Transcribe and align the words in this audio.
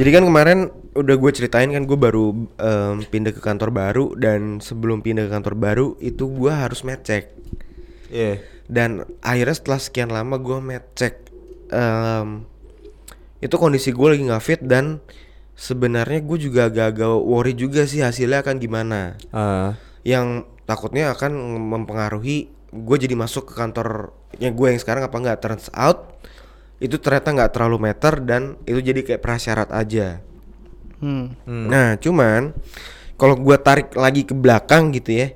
Jadi 0.00 0.10
kan 0.10 0.24
kemarin 0.24 0.58
udah 0.96 1.14
gue 1.14 1.30
ceritain 1.30 1.68
kan 1.68 1.84
gue 1.84 1.94
baru 1.94 2.32
em, 2.56 3.04
pindah 3.04 3.30
ke 3.30 3.38
kantor 3.38 3.68
baru 3.68 4.04
dan 4.16 4.58
sebelum 4.58 5.04
pindah 5.04 5.28
ke 5.28 5.30
kantor 5.30 5.54
baru 5.54 5.86
itu 6.00 6.24
gue 6.26 6.48
harus 6.48 6.80
medcheck 6.82 7.30
Iya. 8.08 8.42
dan 8.66 9.04
akhirnya 9.20 9.54
setelah 9.54 9.78
sekian 9.78 10.10
lama 10.10 10.34
gue 10.34 10.58
medcheck 10.58 11.30
em, 11.68 12.42
itu 13.38 13.54
kondisi 13.54 13.92
gue 13.92 14.08
lagi 14.08 14.24
nggak 14.24 14.42
fit 14.42 14.60
dan 14.64 14.98
sebenarnya 15.54 16.24
gue 16.24 16.38
juga 16.40 16.66
agak-agak 16.66 17.14
worry 17.20 17.54
juga 17.54 17.86
sih 17.86 18.02
hasilnya 18.02 18.42
akan 18.42 18.56
gimana 18.58 19.14
Ah. 19.30 19.78
yang 20.02 20.42
takutnya 20.64 21.14
akan 21.14 21.36
mempengaruhi 21.70 22.48
gue 22.72 22.96
jadi 22.98 23.14
masuk 23.14 23.46
ke 23.46 23.54
kantor 23.54 24.10
yang 24.40 24.56
gue 24.56 24.74
yang 24.74 24.80
sekarang 24.80 25.06
apa 25.06 25.14
nggak 25.14 25.38
turns 25.38 25.70
out 25.70 26.18
itu 26.80 26.96
ternyata 26.96 27.36
nggak 27.36 27.52
terlalu 27.52 27.92
meter 27.92 28.18
dan 28.24 28.56
itu 28.64 28.80
jadi 28.80 29.00
kayak 29.04 29.22
prasyarat 29.22 29.68
aja 29.70 30.24
Hmm. 31.00 31.32
Nah, 31.48 31.96
cuman 31.96 32.52
kalau 33.16 33.34
gua 33.40 33.56
tarik 33.56 33.96
lagi 33.96 34.28
ke 34.28 34.36
belakang 34.36 34.92
gitu 34.94 35.16
ya. 35.16 35.28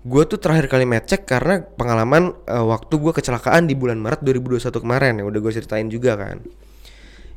Gue 0.00 0.24
tuh 0.24 0.40
terakhir 0.40 0.72
kali 0.72 0.88
ngecek 0.88 1.28
karena 1.28 1.60
pengalaman 1.60 2.32
eh, 2.48 2.64
waktu 2.64 2.96
gue 2.96 3.12
kecelakaan 3.12 3.68
di 3.68 3.76
bulan 3.76 4.00
Maret 4.00 4.24
2021 4.24 4.72
kemarin 4.80 5.12
yang 5.20 5.28
udah 5.28 5.40
gue 5.44 5.52
ceritain 5.52 5.88
juga 5.92 6.16
kan. 6.16 6.40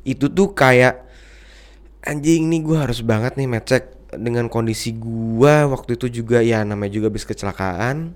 Itu 0.07 0.31
tuh 0.31 0.55
kayak 0.55 1.03
anjing 2.07 2.47
nih 2.47 2.63
gue 2.63 2.77
harus 2.79 3.03
banget 3.03 3.35
nih 3.35 3.51
ngecek 3.51 4.15
dengan 4.15 4.47
kondisi 4.47 4.95
gua 4.95 5.67
waktu 5.67 5.99
itu 5.99 6.23
juga 6.23 6.39
ya 6.39 6.63
namanya 6.63 7.03
juga 7.03 7.11
habis 7.11 7.27
kecelakaan. 7.27 8.15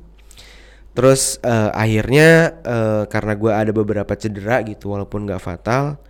Terus 0.98 1.38
eh, 1.46 1.70
akhirnya 1.78 2.58
eh, 2.66 3.04
karena 3.06 3.38
gua 3.38 3.62
ada 3.62 3.70
beberapa 3.70 4.18
cedera 4.18 4.66
gitu 4.66 4.98
walaupun 4.98 5.30
nggak 5.30 5.38
fatal 5.38 6.02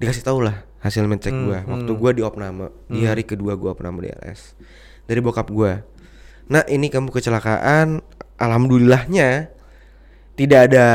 dikasih 0.00 0.24
tau 0.24 0.40
lah 0.40 0.64
hasil 0.80 1.04
mencek 1.04 1.36
Hmm, 1.36 1.44
gua. 1.44 1.58
Waktu 1.68 1.92
hmm. 1.92 2.00
gua 2.00 2.10
di 2.16 2.22
opname 2.24 2.66
di 2.88 3.04
hari 3.04 3.28
kedua 3.28 3.52
gua 3.60 3.76
opname 3.76 4.08
di 4.08 4.08
RS 4.08 4.56
dari 5.04 5.20
bokap 5.20 5.52
gua. 5.52 5.84
Nah 6.48 6.64
ini 6.72 6.88
kamu 6.88 7.12
kecelakaan 7.12 8.00
alhamdulillahnya 8.40 9.52
tidak 10.40 10.72
ada 10.72 10.86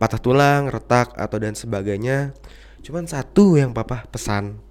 patah 0.00 0.20
tulang 0.20 0.72
retak 0.72 1.12
atau 1.12 1.36
dan 1.36 1.52
sebagainya. 1.52 2.32
Cuman 2.80 3.04
satu 3.04 3.60
yang 3.60 3.76
papa 3.76 4.08
pesan 4.08 4.64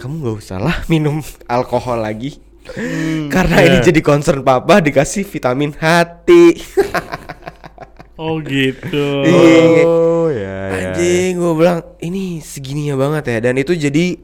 kamu 0.00 0.24
nggak 0.24 0.36
usah 0.40 0.56
lah 0.56 0.76
minum 0.88 1.20
alkohol 1.52 2.00
lagi 2.00 2.40
karena 3.34 3.56
ini 3.66 3.78
Iya. 3.80 3.86
jadi 3.90 4.00
concern 4.04 4.44
papa 4.44 4.78
dikasih 4.84 5.24
vitamin 5.26 5.72
hati 5.74 6.60
Oh 8.20 8.36
gitu. 8.44 9.24
Iya. 9.24 9.80
Oh 9.88 10.28
ya 10.28 10.56
ya. 10.68 10.92
Anjing, 10.92 11.40
gue 11.40 11.52
bilang 11.56 11.80
ini 12.04 12.44
segininya 12.44 13.00
banget 13.00 13.32
ya. 13.32 13.38
Dan 13.48 13.56
itu 13.56 13.72
jadi 13.72 14.20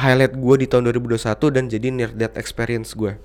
highlight 0.00 0.32
gue 0.32 0.54
di 0.64 0.66
tahun 0.66 0.88
2021 0.88 1.36
dan 1.52 1.68
jadi 1.68 1.86
near 1.92 2.10
death 2.16 2.40
experience 2.40 2.96
gue. 2.96 3.20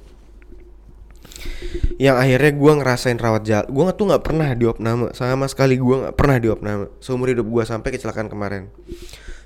Yang 1.96 2.16
akhirnya 2.20 2.52
gue 2.52 2.72
ngerasain 2.84 3.16
rawat 3.16 3.44
jalan. 3.48 3.68
Gue 3.72 3.84
tuh 3.96 4.06
nggak 4.12 4.24
pernah 4.28 4.50
di 4.52 4.66
opname 4.68 5.16
sama 5.16 5.48
sekali. 5.48 5.80
Gue 5.80 6.04
nggak 6.04 6.16
pernah 6.20 6.36
di 6.36 6.52
opname 6.52 6.92
seumur 7.00 7.32
hidup 7.32 7.48
gue 7.48 7.64
sampai 7.64 7.90
kecelakaan 7.96 8.28
kemarin. 8.28 8.68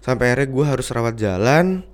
Sampai 0.01 0.33
akhirnya 0.33 0.49
gue 0.49 0.65
harus 0.65 0.87
rawat 0.89 1.21
jalan. 1.21 1.85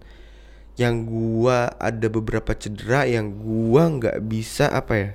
Yang 0.74 0.96
gue 1.06 1.58
ada 1.70 2.08
beberapa 2.10 2.52
cedera 2.58 3.06
yang 3.06 3.34
gue 3.38 3.84
nggak 3.84 4.18
bisa 4.26 4.70
apa 4.74 4.94
ya 4.96 5.12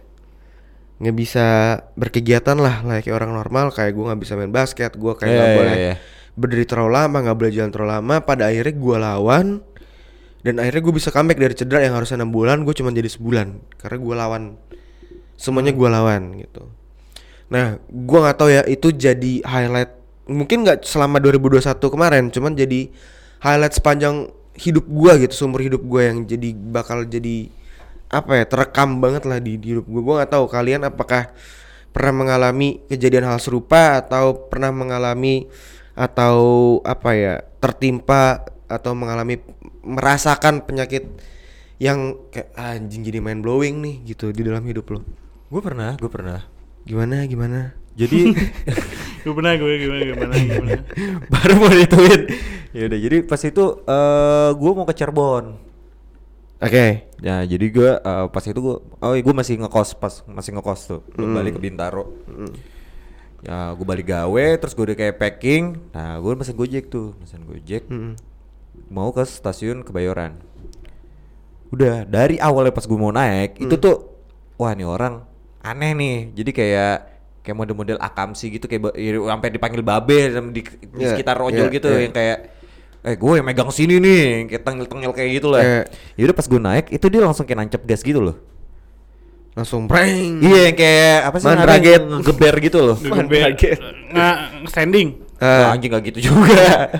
nggak 0.99 1.15
bisa 1.15 1.47
berkegiatan 1.95 2.59
lah 2.59 2.83
lah 2.83 2.99
kayak 2.99 3.15
orang 3.15 3.31
normal. 3.35 3.71
Kayak 3.71 3.95
gue 3.95 4.05
nggak 4.11 4.21
bisa 4.23 4.33
main 4.35 4.51
basket 4.51 4.95
gue 4.99 5.13
kayak 5.15 5.31
nggak 5.31 5.51
iya, 5.51 5.59
boleh 5.59 5.77
iya. 5.79 5.95
berdiri 6.35 6.67
terlalu 6.67 6.91
lama 6.95 7.17
nggak 7.23 7.37
boleh 7.39 7.53
jalan 7.55 7.71
terlalu 7.71 7.91
lama. 7.99 8.15
Pada 8.23 8.51
akhirnya 8.51 8.75
gue 8.75 8.97
lawan 8.99 9.47
dan 10.43 10.55
akhirnya 10.63 10.83
gue 10.83 10.95
bisa 10.95 11.09
comeback 11.11 11.39
dari 11.39 11.55
cedera 11.55 11.83
yang 11.83 11.95
harusnya 11.99 12.23
enam 12.23 12.31
bulan 12.35 12.67
gue 12.67 12.75
cuma 12.75 12.91
jadi 12.91 13.11
sebulan. 13.11 13.49
Karena 13.79 13.99
gue 13.99 14.15
lawan 14.15 14.43
semuanya 15.39 15.71
gue 15.71 15.89
lawan 15.89 16.23
gitu. 16.43 16.67
Nah 17.55 17.79
gue 17.87 18.19
nggak 18.19 18.37
tahu 18.37 18.51
ya 18.51 18.63
itu 18.67 18.91
jadi 18.91 19.47
highlight 19.47 19.99
mungkin 20.29 20.67
nggak 20.67 20.85
selama 20.85 21.19
2021 21.25 21.81
kemarin 21.81 22.25
cuman 22.29 22.53
jadi 22.53 22.93
highlight 23.41 23.75
sepanjang 23.75 24.29
hidup 24.57 24.87
gue 24.87 25.13
gitu 25.27 25.35
seumur 25.45 25.61
hidup 25.61 25.83
gue 25.85 26.03
yang 26.03 26.19
jadi 26.25 26.49
bakal 26.55 27.05
jadi 27.05 27.51
apa 28.09 28.41
ya 28.41 28.45
terekam 28.49 29.05
banget 29.05 29.29
lah 29.29 29.37
di, 29.37 29.61
di 29.61 29.77
hidup 29.77 29.85
gue 29.85 30.01
gue 30.01 30.15
nggak 30.17 30.33
tahu 30.33 30.49
kalian 30.49 30.89
apakah 30.89 31.29
pernah 31.93 32.25
mengalami 32.25 32.81
kejadian 32.89 33.29
hal 33.29 33.39
serupa 33.43 34.01
atau 34.01 34.49
pernah 34.49 34.73
mengalami 34.73 35.49
atau 35.99 36.79
apa 36.87 37.11
ya 37.19 37.35
tertimpa 37.59 38.47
atau 38.71 38.93
mengalami 38.95 39.41
merasakan 39.83 40.63
penyakit 40.63 41.09
yang 41.83 42.15
kayak 42.31 42.55
"Ah, 42.55 42.77
anjing 42.77 43.03
jadi 43.03 43.19
mind 43.19 43.43
blowing 43.43 43.83
nih 43.83 43.97
gitu 44.15 44.31
di 44.35 44.43
dalam 44.43 44.63
hidup 44.67 44.87
lo. 44.95 45.01
Gue 45.49 45.63
pernah, 45.65 45.95
gue 45.97 46.11
pernah. 46.11 46.41
gimana 46.89 47.29
gimana 47.29 47.77
Jadi 47.99 48.33
Gue 49.29 49.35
pernah 49.35 49.53
gue 49.61 49.73
gimana 49.77 50.03
gimana 50.09 50.35
gimana. 50.41 50.81
baru 51.33 51.53
mau 51.61 51.69
dituin. 51.69 52.21
Ya 52.73 52.83
udah, 52.89 52.99
jadi 53.01 53.17
pas 53.29 53.41
itu 53.45 53.65
eh 53.85 54.51
gue 54.55 54.71
mau 54.73 54.87
ke 54.87 54.95
Cirebon. 54.97 55.45
oke 56.59 56.87
Ya, 57.21 57.43
jadi 57.45 57.67
gue 57.69 57.91
eh, 57.99 58.27
pas 58.31 58.45
itu 58.47 58.57
gue 58.57 58.77
oh 58.81 59.15
gue 59.15 59.35
masih 59.35 59.61
ngekos 59.61 59.99
pas 59.99 60.25
masih 60.31 60.57
ngekos 60.57 60.81
tuh. 60.89 61.01
Belum 61.13 61.35
balik 61.35 61.59
ke 61.59 61.61
Bintaro. 61.61 62.09
Ya, 63.45 63.77
gue 63.77 63.87
balik 63.87 64.09
gawe 64.09 64.47
terus 64.57 64.73
gue 64.73 64.85
udah 64.89 64.97
kayak 64.97 65.21
packing. 65.21 65.77
Nah, 65.93 66.19
gue 66.19 66.33
mesen 66.35 66.57
Gojek 66.57 66.89
tuh, 66.91 67.15
mesen 67.21 67.45
Gojek. 67.45 67.85
Mm-mm. 67.87 68.17
Mau 68.89 69.13
ke 69.13 69.23
stasiun 69.29 69.85
Kebayoran. 69.85 70.41
Udah, 71.69 72.09
dari 72.09 72.41
awalnya 72.41 72.73
pas 72.73 72.89
gue 72.89 72.97
mau 72.97 73.13
naik, 73.13 73.61
itu 73.61 73.77
tuh 73.77 74.09
wah 74.57 74.73
nih 74.73 74.89
orang 74.89 75.21
aneh 75.61 75.93
nih. 75.93 76.19
Jadi 76.33 76.51
kayak 76.57 77.18
kayak 77.41 77.57
model-model 77.57 77.97
akamsi 77.97 78.59
gitu 78.59 78.67
kayak 78.69 78.93
ya, 78.93 79.17
sampai 79.19 79.49
dipanggil 79.49 79.81
babe 79.81 80.19
sama 80.31 80.51
di, 80.53 80.61
di 80.65 81.03
Iya, 81.03 81.17
sekitar 81.17 81.37
ojol 81.41 81.67
iya, 81.69 81.75
gitu 81.75 81.89
iya. 81.89 82.01
yang 82.05 82.15
kayak 82.15 82.39
eh 82.99 83.15
gue 83.15 83.33
yang 83.39 83.47
megang 83.47 83.71
sini 83.71 84.03
nih 84.03 84.51
kayak 84.51 84.63
tengil-tengil 84.67 85.13
kayak 85.15 85.31
gitu 85.39 85.49
lah. 85.55 85.63
Iya. 85.63 85.81
Ya 86.19 86.23
udah 86.29 86.37
pas 86.37 86.47
gue 86.51 86.61
naik 86.61 86.87
itu 86.91 87.07
dia 87.09 87.21
langsung 87.23 87.45
kayak 87.47 87.59
nancep 87.65 87.83
gas 87.87 88.03
gitu 88.03 88.21
loh. 88.21 88.37
langsung 89.59 89.91
prank 89.91 90.39
Iya 90.39 90.71
yang 90.71 90.77
kayak 90.79 91.19
apa 91.27 91.37
sih 91.43 91.47
Mandraget. 91.51 92.03
ngegeber 92.07 92.55
gitu 92.63 92.79
loh. 92.79 92.97
Kaget. 92.99 93.79
Nggak 94.15 94.37
standing. 94.71 95.09
Wah, 95.39 95.71
Ah, 95.71 95.79
anjing 95.79 95.95
gak 95.95 96.03
gitu 96.11 96.35
juga. 96.35 96.91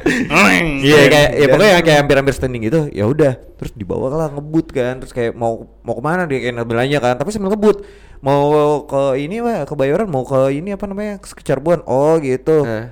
Iya 0.79 1.01
kayak 1.11 1.31
ya 1.43 1.47
pokoknya 1.51 1.71
yang 1.75 1.85
kayak 1.87 1.99
hampir-hampir 2.07 2.35
standing 2.39 2.63
gitu. 2.71 2.87
Ya 2.95 3.11
udah, 3.11 3.35
terus 3.59 3.75
dibawa 3.75 4.15
lah 4.15 4.29
ngebut 4.31 4.71
kan. 4.71 5.03
Terus 5.03 5.11
kayak 5.11 5.35
mau 5.35 5.67
mau 5.83 5.99
ke 5.99 6.03
mana 6.03 6.23
dia 6.31 6.39
kayak 6.39 6.63
belanja 6.63 6.99
kan. 7.03 7.15
Tapi 7.19 7.35
sambil 7.35 7.51
ngebut. 7.51 7.83
Mau 8.19 8.85
ke 8.87 9.03
ini 9.23 9.39
wah 9.39 9.63
ke 9.63 9.75
Bayoran, 9.79 10.11
mau 10.11 10.27
ke 10.27 10.51
ini 10.55 10.75
apa 10.75 10.85
namanya? 10.91 11.23
Ke 11.23 11.43
Cirebon. 11.43 11.87
Oh 11.87 12.19
gitu. 12.19 12.67
ah. 12.67 12.91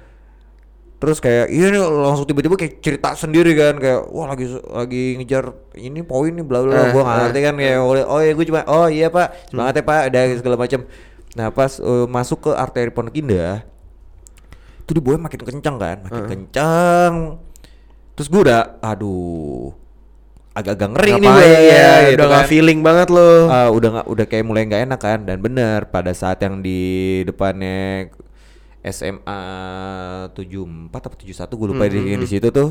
Terus 0.97 1.21
kayak 1.21 1.53
iya 1.53 1.69
nih 1.69 1.83
langsung 1.85 2.25
tiba-tiba 2.25 2.57
kayak 2.57 2.81
cerita 2.81 3.13
sendiri 3.13 3.53
kan 3.53 3.77
kayak 3.77 4.09
wah 4.09 4.33
lagi 4.33 4.49
lagi 4.49 5.21
ngejar 5.21 5.53
ini 5.77 6.01
poin 6.01 6.33
nih 6.33 6.41
bla 6.41 6.65
bla. 6.65 6.73
Eh, 6.73 6.89
gua 6.89 7.03
nggak 7.05 7.17
eh, 7.17 7.23
ngerti 7.29 7.41
kan 7.45 7.55
kayak 7.61 7.79
oh 8.09 8.21
ya 8.25 8.33
gue 8.33 8.47
cuma 8.49 8.61
oh 8.65 8.89
iya 8.89 9.13
Pak 9.13 9.53
semangat 9.53 9.75
ya 9.77 9.85
Pak 9.85 9.99
ada 10.09 10.21
segala 10.41 10.57
macam. 10.57 10.81
Nah 11.37 11.53
pas 11.53 11.73
eh, 11.77 12.07
masuk 12.09 12.49
ke 12.49 12.51
arteri 12.57 12.89
Pondok 12.89 13.13
Indah 13.13 13.77
itu 14.87 14.95
di 14.95 15.03
makin 15.03 15.43
kencang 15.43 15.77
kan 15.83 15.97
makin 16.07 16.25
kencang 16.31 17.13
terus 18.15 18.31
gue 18.31 18.41
udah 18.47 18.79
aduh 18.79 19.75
agak-agak 20.57 20.89
ngeri 20.91 21.11
nih 21.13 21.21
Ngapain? 21.23 21.45
Gue 21.45 21.69
ya, 21.69 21.91
gitu 22.09 22.17
udah 22.17 22.29
kan. 22.33 22.47
feeling 22.49 22.81
banget 22.81 23.09
lo. 23.09 23.31
Ah, 23.47 23.69
udah 23.69 23.89
nggak 23.93 24.07
udah 24.09 24.25
kayak 24.25 24.45
mulai 24.45 24.63
nggak 24.65 24.83
enak 24.83 24.99
kan. 24.99 25.19
Dan 25.23 25.37
bener 25.39 25.87
pada 25.87 26.11
saat 26.11 26.41
yang 26.41 26.59
di 26.59 26.81
depannya 27.23 28.09
SMA 28.83 29.41
74 30.31 30.39
atau 30.95 31.11
71 31.13 31.27
gue 31.53 31.69
lupa 31.69 31.85
di, 31.87 31.99
yang 32.07 32.19
di 32.19 32.29
situ 32.29 32.49
tuh 32.49 32.71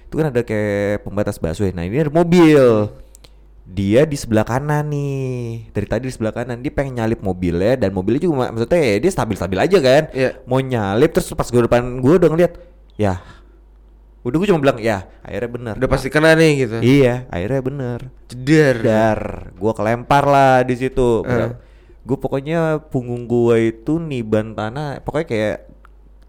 itu 0.00 0.14
kan 0.14 0.28
ada 0.28 0.40
kayak 0.40 1.02
pembatas 1.02 1.36
busway. 1.36 1.68
Nah 1.70 1.82
ini 1.82 1.98
ada 1.98 2.08
mobil. 2.08 2.88
Dia 3.64 4.04
di 4.04 4.16
sebelah 4.16 4.40
kanan 4.42 4.88
nih. 4.88 5.68
Dari 5.68 5.84
tadi 5.84 6.08
di 6.08 6.14
sebelah 6.14 6.32
kanan 6.32 6.56
dia 6.58 6.72
pengen 6.72 6.96
nyalip 6.96 7.20
mobilnya 7.20 7.76
dan 7.76 7.92
mobilnya 7.92 8.22
juga 8.22 8.34
mak- 8.38 8.52
maksudnya 8.54 8.80
ya 8.80 8.96
dia 8.98 9.10
stabil-stabil 9.10 9.58
aja 9.58 9.78
kan. 9.78 10.02
Iya. 10.10 10.30
mau 10.44 10.56
nyalip 10.56 11.10
terus 11.12 11.28
pas 11.30 11.44
gue 11.44 11.62
depan 11.62 11.82
gue 11.98 12.12
udah 12.14 12.30
ngeliat 12.30 12.52
ya 12.96 13.20
udah 14.20 14.36
gue 14.36 14.46
cuma 14.46 14.58
bilang 14.58 14.76
ya 14.76 15.06
akhirnya 15.20 15.50
bener. 15.50 15.74
Udah 15.76 15.88
pasti 15.88 16.08
kena 16.08 16.34
nih 16.34 16.52
gitu. 16.58 16.76
iya 16.80 17.24
akhirnya 17.28 17.60
bener. 17.60 17.98
Jeder. 18.28 18.76
dar 18.78 19.20
gua 19.54 19.72
kelempar 19.72 20.24
lah 20.24 20.62
di 20.62 20.74
situ. 20.74 21.22
Eh. 21.22 21.54
gue 22.00 22.16
pokoknya 22.16 22.60
punggung 22.82 23.24
gua 23.24 23.56
itu 23.56 23.96
niban 23.96 24.52
tanah 24.52 24.98
pokoknya 24.98 25.26
kayak 25.26 25.56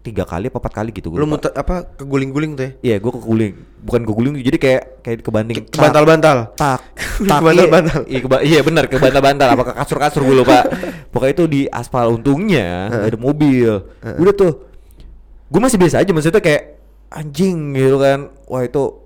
tiga 0.00 0.24
kali 0.24 0.48
apa 0.48 0.56
empat 0.56 0.72
kali 0.72 0.90
gitu 0.90 1.08
gua 1.08 1.20
Lu 1.20 1.28
muter 1.28 1.52
apa 1.52 1.84
keguling-guling 1.94 2.52
tuh 2.54 2.64
ya? 2.64 2.70
iya 2.82 2.96
gua 2.96 3.12
keguling. 3.12 3.52
Bukan 3.80 4.00
keguling 4.02 4.32
jadi 4.38 4.56
kayak 4.56 4.82
kayak 5.00 5.16
kebanding 5.20 5.56
Ke- 5.60 5.72
Kebantal-bantal. 5.72 6.36
tak 6.54 6.80
tak 7.20 7.36
kebantal-bantal. 7.42 8.00
iya, 8.06 8.20
iya, 8.24 8.38
iya 8.40 8.60
benar 8.60 8.84
kebantal-bantal. 8.86 9.48
Apa 9.50 9.62
ke 9.62 9.72
kasur-kasur 9.74 10.22
gue 10.22 10.36
lupa. 10.38 10.64
Pokoknya 11.10 11.32
itu 11.34 11.44
di 11.46 11.60
aspal 11.66 12.08
untungnya 12.10 12.88
nggak 12.88 13.08
ada 13.08 13.18
mobil. 13.18 13.72
Udah 14.16 14.32
tuh 14.32 14.52
gue 15.48 15.60
masih 15.60 15.76
biasa 15.76 16.00
aja 16.00 16.10
maksudnya 16.12 16.40
kayak 16.40 16.79
anjing 17.10 17.74
gitu 17.74 17.98
kan 17.98 18.30
wah 18.46 18.62
itu 18.62 19.00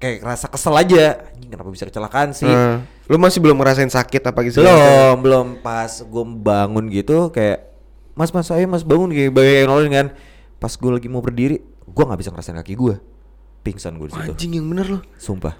kayak 0.00 0.24
rasa 0.24 0.48
kesel 0.48 0.74
aja. 0.74 1.22
Anjing 1.36 1.50
kenapa 1.52 1.70
bisa 1.70 1.84
kecelakaan 1.84 2.32
sih? 2.32 2.48
Nah, 2.48 2.82
lu 3.06 3.20
masih 3.20 3.38
belum 3.38 3.60
ngerasain 3.60 3.92
sakit 3.92 4.22
apa 4.32 4.40
gitu? 4.48 4.64
belum, 4.64 5.16
belum 5.20 5.46
pas 5.60 5.92
gue 6.00 6.24
bangun 6.40 6.88
gitu 6.88 7.28
kayak 7.28 7.68
Mas 8.16 8.32
Mas 8.32 8.48
saya 8.48 8.64
Mas 8.64 8.82
bangun 8.82 9.12
kayak 9.12 9.30
bayi 9.30 9.68
nolongin 9.68 9.92
kan. 9.92 10.06
Pas 10.60 10.72
gue 10.72 10.90
lagi 10.92 11.08
mau 11.08 11.24
berdiri, 11.24 11.60
gue 11.84 12.04
nggak 12.04 12.20
bisa 12.20 12.32
ngerasain 12.32 12.56
kaki 12.64 12.74
gue. 12.76 12.96
Pingsan 13.60 14.00
gue 14.00 14.08
di 14.08 14.14
situ. 14.16 14.32
Anjing 14.32 14.52
yang 14.56 14.66
bener 14.72 14.86
loh. 14.88 15.02
Sumpah. 15.20 15.54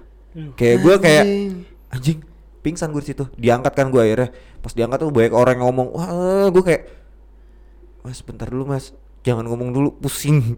Kayak 0.57 0.77
gue 0.81 0.95
kayak 0.97 1.23
Anjing. 1.25 1.53
anjing 1.93 2.17
pingsan 2.65 2.89
gue 2.93 3.01
di 3.01 3.09
situ. 3.13 3.23
Diangkat 3.37 3.73
kan 3.77 3.93
gue 3.93 4.01
akhirnya. 4.01 4.29
Pas 4.61 4.73
diangkat 4.73 4.97
tuh 5.01 5.13
banyak 5.13 5.33
orang 5.33 5.57
yang 5.57 5.65
ngomong, 5.69 5.87
"Wah, 5.93 6.49
gue 6.49 6.63
kayak 6.65 6.83
Mas 8.01 8.21
bentar 8.25 8.49
dulu, 8.49 8.65
Mas. 8.65 8.93
Jangan 9.21 9.45
ngomong 9.45 9.69
dulu, 9.69 9.89
pusing." 10.01 10.57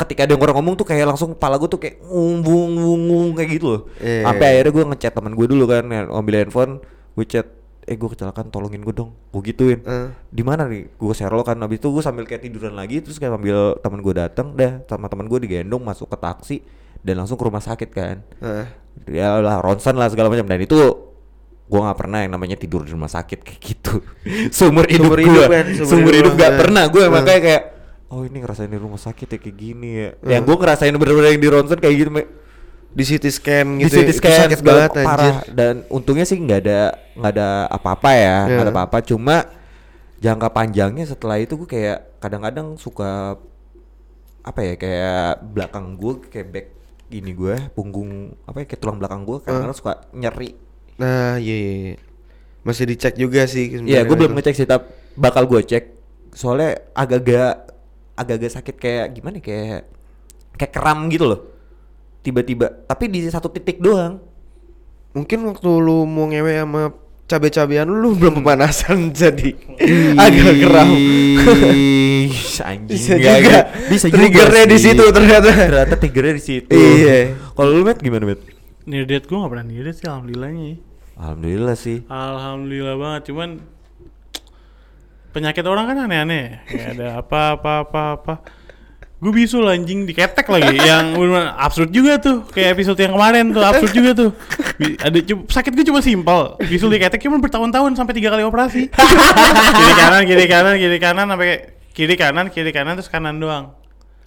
Ketika 0.00 0.24
ada 0.24 0.32
yang 0.32 0.40
orang 0.40 0.56
ngomong 0.56 0.74
tuh 0.74 0.88
kayak 0.88 1.04
langsung 1.04 1.36
kepala 1.36 1.60
gue 1.60 1.68
tuh 1.68 1.76
kayak 1.76 2.00
ngumbung 2.00 2.68
ngumbung 2.72 3.28
kayak 3.36 3.50
gitu 3.54 3.66
loh. 3.68 3.80
Iya, 4.00 4.24
Sampai 4.24 4.46
iya. 4.46 4.52
akhirnya 4.56 4.72
gue 4.72 4.84
ngechat 4.96 5.12
teman 5.12 5.32
gue 5.36 5.46
dulu 5.46 5.64
kan, 5.66 5.84
ngambil 5.84 6.34
handphone, 6.40 6.72
gue 7.12 7.24
chat, 7.24 7.46
"Eh, 7.84 7.94
gue 7.94 8.08
kecelakaan, 8.08 8.48
tolongin 8.48 8.80
gue 8.80 8.94
dong." 8.94 9.12
Gue 9.28 9.42
gituin. 9.44 9.84
Eh. 9.84 10.08
Di 10.28 10.40
mana 10.40 10.64
nih? 10.64 10.88
Gue 10.96 11.12
share 11.12 11.30
lo 11.30 11.44
kan. 11.44 11.56
Habis 11.56 11.78
itu 11.78 11.88
gue 11.90 12.00
sambil 12.00 12.24
kayak 12.24 12.42
tiduran 12.42 12.72
lagi 12.72 12.98
terus 12.98 13.20
kayak 13.20 13.36
sambil 13.36 13.76
teman 13.78 14.00
gue 14.00 14.14
datang, 14.16 14.56
dah 14.56 14.80
sama 14.88 15.06
teman 15.06 15.28
gue 15.28 15.38
digendong 15.44 15.80
masuk 15.80 16.08
ke 16.08 16.16
taksi 16.16 16.56
dan 17.00 17.16
langsung 17.16 17.36
ke 17.36 17.44
rumah 17.44 17.64
sakit 17.64 17.88
kan 17.88 18.20
Heeh. 18.44 18.66
ya 19.08 19.40
lah 19.40 19.64
ronsen 19.64 19.96
lah 19.96 20.12
segala 20.12 20.28
macam 20.28 20.44
dan 20.44 20.60
itu 20.60 20.76
gua 21.64 21.88
nggak 21.88 21.96
pernah 21.96 22.20
yang 22.20 22.36
namanya 22.36 22.60
tidur 22.60 22.84
di 22.84 22.92
rumah 22.92 23.08
sakit 23.08 23.40
kayak 23.40 23.56
gitu 23.56 24.04
seumur 24.52 24.84
hidup 24.84 25.08
Seumur 25.08 25.20
hidup 25.24 25.48
kan, 25.48 25.64
seumur 25.80 26.12
hidup 26.12 26.32
nggak 26.36 26.52
ya. 26.52 26.58
pernah 26.60 26.84
gue 26.92 27.00
Hmm. 27.00 27.14
makanya 27.16 27.40
kayak 27.40 27.62
oh 28.10 28.22
ini 28.22 28.38
ngerasain 28.38 28.66
di 28.66 28.76
rumah 28.76 28.98
sakit 28.98 29.26
ya 29.26 29.38
kayak 29.38 29.56
gini 29.56 29.88
ya 29.94 30.08
yang 30.28 30.42
gua 30.42 30.58
ngerasain 30.58 30.92
bener-bener 30.92 31.32
yang 31.32 31.42
di 31.42 31.50
ronsen 31.50 31.78
kayak 31.78 31.96
gitu. 31.96 32.10
Di 32.90 33.06
CT 33.06 33.24
scan 33.30 33.66
di 33.78 33.86
gitu. 33.86 33.94
CT 33.94 34.02
ya, 34.02 34.02
itu 34.02 34.14
scan 34.18 34.40
sakit 34.50 34.60
banget 34.66 34.90
anjir. 34.92 35.06
parah 35.06 35.36
dan 35.48 35.74
untungnya 35.86 36.26
sih 36.26 36.34
nggak 36.36 36.60
ada 36.60 36.80
nggak 37.14 37.32
ada 37.38 37.48
apa-apa 37.70 38.10
ya 38.10 38.36
nggak 38.50 38.64
ada 38.66 38.66
Ya. 38.66 38.74
apa-apa 38.74 38.98
cuma 39.00 39.36
jangka 40.18 40.48
panjangnya 40.50 41.06
setelah 41.06 41.38
itu 41.38 41.54
gue 41.54 41.70
kayak 41.70 42.18
kadang-kadang 42.18 42.74
suka 42.74 43.38
apa 44.42 44.60
ya 44.60 44.74
kayak 44.74 45.26
belakang 45.54 45.94
gue 45.94 46.12
kayak 46.26 46.48
back 46.50 46.66
gini 47.06 47.30
gue 47.30 47.54
punggung 47.70 48.34
apa 48.42 48.64
ya 48.64 48.66
kayak 48.66 48.80
tulang 48.82 48.98
belakang 48.98 49.22
gue 49.22 49.38
kadang-kadang 49.38 49.78
suka 49.78 49.92
nyeri 50.10 50.50
Nah, 51.00 51.40
iya, 51.40 51.56
iya, 51.56 51.72
iya. 51.80 51.96
Masih 52.60 52.84
dicek 52.84 53.16
juga 53.16 53.48
sih. 53.48 53.72
Iya, 53.72 54.04
gue 54.04 54.12
belum 54.12 54.36
ngecek 54.36 54.52
sih, 54.52 54.68
tapi 54.68 54.84
bakal 55.16 55.48
gue 55.48 55.64
cek. 55.64 55.96
Soalnya 56.36 56.76
agak-agak 56.92 57.69
agak-agak 58.20 58.52
sakit 58.60 58.76
kayak 58.76 59.06
gimana 59.16 59.40
ya, 59.40 59.44
kayak 59.44 59.82
kayak 60.60 60.72
kram 60.76 61.08
gitu 61.08 61.24
loh. 61.24 61.40
Tiba-tiba, 62.20 62.84
tapi 62.84 63.08
di 63.08 63.24
satu 63.32 63.48
titik 63.48 63.80
doang. 63.80 64.20
Mungkin 65.16 65.42
waktu 65.48 65.70
lu 65.80 66.04
mau 66.04 66.28
ngewe 66.28 66.52
sama 66.60 66.82
cabe-cabean 67.26 67.86
lu, 67.88 67.96
lu 67.98 68.08
belum 68.18 68.42
pemanasan 68.42 69.10
jadi 69.20 69.54
agak 70.18 70.50
anjing 72.60 72.98
Bisa 72.98 73.14
juga. 73.16 73.60
Bisa 73.88 74.06
juga 74.10 74.18
Triggernya 74.20 74.64
di 74.66 74.78
situ 74.78 75.04
ternyata. 75.10 75.48
Ternyata 75.50 75.94
triggernya 75.96 76.34
di 76.36 76.44
situ. 76.44 76.74
Iya. 76.74 77.34
Kalau 77.56 77.70
lu 77.72 77.82
met 77.86 77.98
gimana 77.98 78.24
met? 78.28 78.40
Near 78.84 79.04
death 79.06 79.28
gue 79.28 79.36
gak 79.36 79.50
pernah 79.52 79.66
near 79.66 79.84
death 79.86 79.98
sih 80.02 80.06
alhamdulillahnya 80.08 80.64
ya. 80.66 80.76
Alhamdulillah 81.20 81.76
sih. 81.76 81.98
Alhamdulillah 82.08 82.96
banget 82.96 83.22
cuman 83.32 83.48
penyakit 85.30 85.64
orang 85.64 85.90
kan 85.90 85.96
aneh-aneh. 86.06 86.62
Kayak 86.66 86.88
ada 86.94 87.06
apa 87.18 87.40
apa 87.54 87.72
apa 87.82 88.02
apa. 88.16 88.34
Gue 89.20 89.36
bisul 89.36 89.68
anjing 89.68 90.08
diketek 90.08 90.48
lagi. 90.48 90.80
Yang 90.80 91.12
bener 91.12 91.52
absurd 91.54 91.92
juga 91.92 92.16
tuh. 92.16 92.40
Kayak 92.48 92.72
episode 92.72 92.96
yang 92.98 93.12
kemarin 93.12 93.44
tuh 93.52 93.60
absurd 93.60 93.92
juga 93.92 94.10
tuh. 94.16 94.30
Bi- 94.80 94.96
ada 94.96 95.18
sakit 95.44 95.72
gue 95.76 95.84
cuma 95.84 96.00
simpel. 96.00 96.56
Bisul 96.64 96.88
diketek 96.88 97.20
cuma 97.20 97.36
bertahun-tahun 97.36 97.92
sampai 97.94 98.16
tiga 98.16 98.32
kali 98.32 98.42
operasi. 98.42 98.88
Kiri 98.88 99.92
kanan 99.94 100.22
kiri 100.24 100.46
kanan 100.48 100.74
kiri 100.74 100.98
kanan 100.98 101.26
sampai 101.28 101.48
kiri 101.92 102.14
kanan 102.16 102.46
kiri 102.48 102.70
kanan 102.72 102.96
terus 102.96 103.12
kanan 103.12 103.36
doang. 103.36 103.76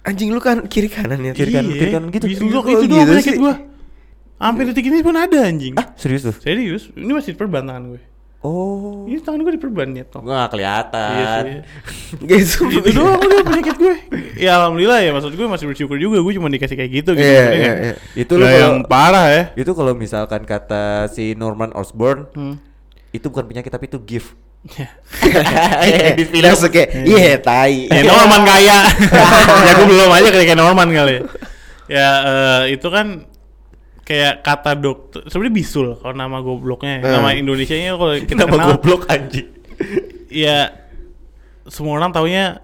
Anjing 0.06 0.30
lu 0.30 0.38
kan 0.38 0.62
kiri 0.70 0.86
kanan 0.86 1.18
ya. 1.20 1.32
Kiri 1.34 1.50
kanan, 1.50 1.68
Iya, 1.68 1.78
kiri 1.80 1.90
kanan 1.90 2.08
gitu. 2.12 2.26
bisul 2.30 2.46
doang, 2.52 2.66
itu 2.68 2.76
gitu 2.80 2.94
doang 2.94 3.08
penyakit 3.10 3.34
gue 3.34 3.54
sampai 4.34 4.62
detik 4.68 4.86
ini 4.86 5.00
pun 5.00 5.16
ada 5.16 5.38
anjing. 5.42 5.74
Ah, 5.74 5.90
serius 5.96 6.28
tuh? 6.28 6.36
serius? 6.36 6.92
Ini 6.92 7.10
masih 7.10 7.32
diperban 7.34 7.64
tangan 7.64 7.96
gue 7.96 8.02
Oh. 8.44 9.08
ini 9.08 9.16
tangan 9.18 9.40
gue 9.40 9.56
diperban 9.56 9.88
ya 9.90 10.04
toh 10.04 10.20
gak 10.20 10.52
kelihatan. 10.52 11.12
Iya 11.16 11.26
sih. 11.40 11.56
Gitu. 12.28 12.60
itu 12.68 12.90
doang 12.92 13.16
udah 13.16 13.40
penyakit 13.40 13.74
gue 13.74 13.94
ya 14.36 14.60
alhamdulillah 14.60 15.00
ya 15.00 15.10
maksud 15.10 15.32
gue 15.32 15.46
masih 15.48 15.64
bersyukur 15.64 15.96
juga 15.96 16.20
gue 16.20 16.32
cuma 16.36 16.46
dikasih 16.46 16.76
kayak 16.76 16.92
gitu 16.92 17.10
gitu 17.12 17.24
Iya, 17.24 17.40
Maksudnya 17.40 17.56
iya, 17.56 17.72
kan. 17.72 17.78
iya. 17.80 17.94
Itu 18.14 18.32
lu 18.36 18.44
yang 18.44 18.76
parah 18.84 19.26
ya 19.26 19.42
itu 19.54 19.72
kalau 19.72 19.92
misalkan 19.92 20.44
kata 20.44 21.08
si 21.08 21.32
Norman 21.32 21.72
Osborn 21.72 22.28
Hmm. 22.30 22.60
itu 23.10 23.26
bukan 23.26 23.44
penyakit 23.46 23.70
tapi 23.70 23.88
itu 23.88 23.96
gift. 23.98 24.36
Ya. 24.76 24.88
di 26.16 26.24
film. 26.24 26.48
Kayak, 26.68 26.88
iya 27.04 27.36
tai. 27.36 27.84
ya 27.84 28.00
Norman 28.02 28.42
kaya 28.44 28.78
ya 29.66 29.72
gue 29.72 29.86
belum 29.86 30.08
aja 30.10 30.28
kayak 30.28 30.52
Norman 30.52 30.88
kali 30.88 31.16
ya 31.84 32.08
eh, 32.24 32.62
itu 32.72 32.88
kan 32.88 33.28
kayak 34.04 34.40
kata 34.40 34.72
dokter 34.74 35.24
sebenarnya 35.26 35.54
bisul 35.54 35.96
kalau 35.96 36.12
nama 36.12 36.38
gobloknya 36.38 37.00
Eh. 37.00 37.08
nama 37.10 37.32
Indonesia 37.32 37.72
nya 37.72 37.92
kalau 37.92 38.14
kita 38.22 38.36
Nama 38.38 38.52
kenal 38.52 38.68
goblok 38.70 39.02
anjing. 39.08 39.48
ya 40.28 40.70
semua 41.64 41.96
orang 41.96 42.12
taunya 42.12 42.60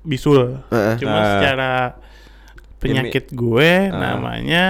bisul 0.00 0.64
Heeh. 0.68 0.96
cuma 0.96 1.12
Ah. 1.14 1.26
secara 1.36 1.70
penyakit 2.78 3.28
gue 3.30 3.70
Ah. 3.86 4.16
namanya 4.16 4.64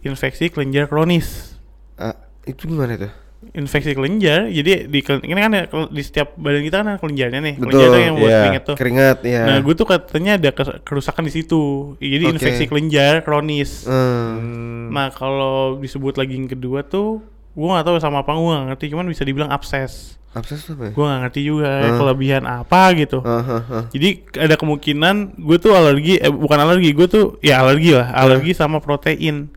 infeksi 0.00 0.48
kelenjar 0.48 0.86
kronis 0.86 1.54
Ah, 1.94 2.16
itu 2.42 2.66
gimana 2.66 2.96
tuh? 2.96 3.12
Infeksi 3.52 3.92
kelenjar 3.92 4.46
jadi 4.46 4.86
di 4.86 4.98
ini 5.02 5.34
kan 5.36 5.52
kel- 5.66 5.90
di 5.90 6.00
setiap 6.00 6.32
badan 6.34 6.62
kita 6.62 6.76
kan 6.78 6.86
ada 6.88 6.98
kelenjarnya 6.98 7.40
nih 7.42 7.54
Betul, 7.54 7.68
kelenjar 7.68 7.88
tuh 7.88 8.00
yang 8.00 8.14
buat 8.14 8.26
iya. 8.26 8.38
keringet 8.40 8.62
tuh 8.64 8.76
Keringat 8.76 9.18
ya. 9.22 9.40
nah 9.44 9.56
gue 9.58 9.74
tuh 9.74 9.84
katanya 9.84 10.32
ada 10.34 10.50
kerusakan 10.80 11.22
di 11.22 11.32
situ 11.32 11.62
jadi 11.98 12.24
Oke. 12.26 12.32
infeksi 12.32 12.64
kelenjar 12.64 13.20
kronis 13.20 13.84
Hmm. 13.84 14.88
nah 14.88 15.08
kalau 15.08 15.76
disebut 15.76 16.14
lagi 16.14 16.34
yang 16.34 16.46
kedua 16.46 16.80
tuh 16.82 17.20
gue 17.52 17.66
nggak 17.66 17.84
tahu 17.84 17.96
sama 17.98 18.20
apa 18.20 18.32
gue 18.32 18.44
nggak 18.46 18.66
ngerti 18.70 18.84
cuman 18.88 19.06
bisa 19.06 19.22
dibilang 19.22 19.48
abses 19.48 20.16
Abses 20.32 20.64
apa 20.64 20.88
ya? 20.88 20.90
gue 20.90 21.04
nggak 21.04 21.20
ngerti 21.22 21.40
juga 21.42 21.70
Hmm. 21.82 21.96
kelebihan 21.98 22.44
apa 22.44 22.80
gitu 22.94 23.20
ah, 23.20 23.44
ah. 23.60 23.84
jadi 23.90 24.08
ada 24.38 24.56
kemungkinan 24.56 25.36
gue 25.36 25.56
tuh 25.58 25.72
alergi 25.72 26.16
eh 26.16 26.32
bukan 26.32 26.56
alergi 26.58 26.90
gue 26.90 27.04
tuh 27.04 27.24
ya 27.38 27.60
alergi 27.60 27.92
lah 27.92 28.08
alergi 28.16 28.52
sama 28.52 28.80
protein 28.80 29.52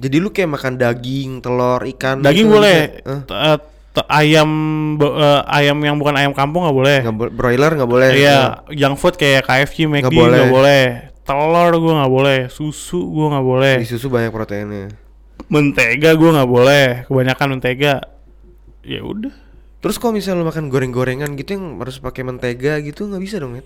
Jadi 0.00 0.16
lu 0.16 0.28
kayak 0.28 0.50
makan 0.50 0.72
daging, 0.74 1.30
telur, 1.38 1.84
ikan. 1.86 2.18
daging 2.18 2.48
gitu 2.48 2.56
boleh. 2.56 2.78
eh, 3.04 3.56
t- 3.90 4.08
ayam 4.08 4.48
bo- 4.96 5.12
eh, 5.12 5.40
ayam 5.46 5.76
yang 5.78 5.94
bukan 5.94 6.16
ayam 6.16 6.32
kampung 6.32 6.64
nggak 6.64 6.72
boleh. 6.74 6.98
Nggak 7.04 7.16
boleh. 7.16 7.32
Broiler 7.32 7.70
nggak 7.76 7.90
boleh. 7.90 8.08
iya 8.10 8.38
junk 8.70 8.96
food 8.96 9.14
kayak 9.14 9.44
KFC 9.44 9.84
McD 9.84 10.08
Nggak 10.08 10.16
boleh. 10.16 10.48
boleh. 10.48 10.84
Telur 11.20 11.70
gue 11.70 11.92
nggak 11.94 12.10
boleh. 12.10 12.38
Susu 12.48 13.04
gue 13.04 13.26
nggak 13.28 13.44
boleh. 13.44 13.74
Di 13.76 13.86
susu 13.86 14.08
banyak 14.08 14.30
proteinnya. 14.30 14.88
mentega 15.46 16.14
gue 16.14 16.30
nggak 16.30 16.48
boleh. 16.48 16.86
Kebanyakan 17.04 17.48
mentega. 17.52 18.00
Ya 18.80 19.00
udah. 19.00 19.32
Terus 19.80 19.96
kalau 19.96 20.12
misalnya 20.12 20.40
lu 20.40 20.46
makan 20.46 20.68
goreng-gorengan 20.68 21.32
gitu 21.34 21.54
yang 21.54 21.76
harus 21.76 21.96
pakai 21.96 22.20
mentega 22.20 22.80
gitu 22.80 23.04
nggak 23.04 23.18
bisa 23.18 23.40
dong, 23.40 23.56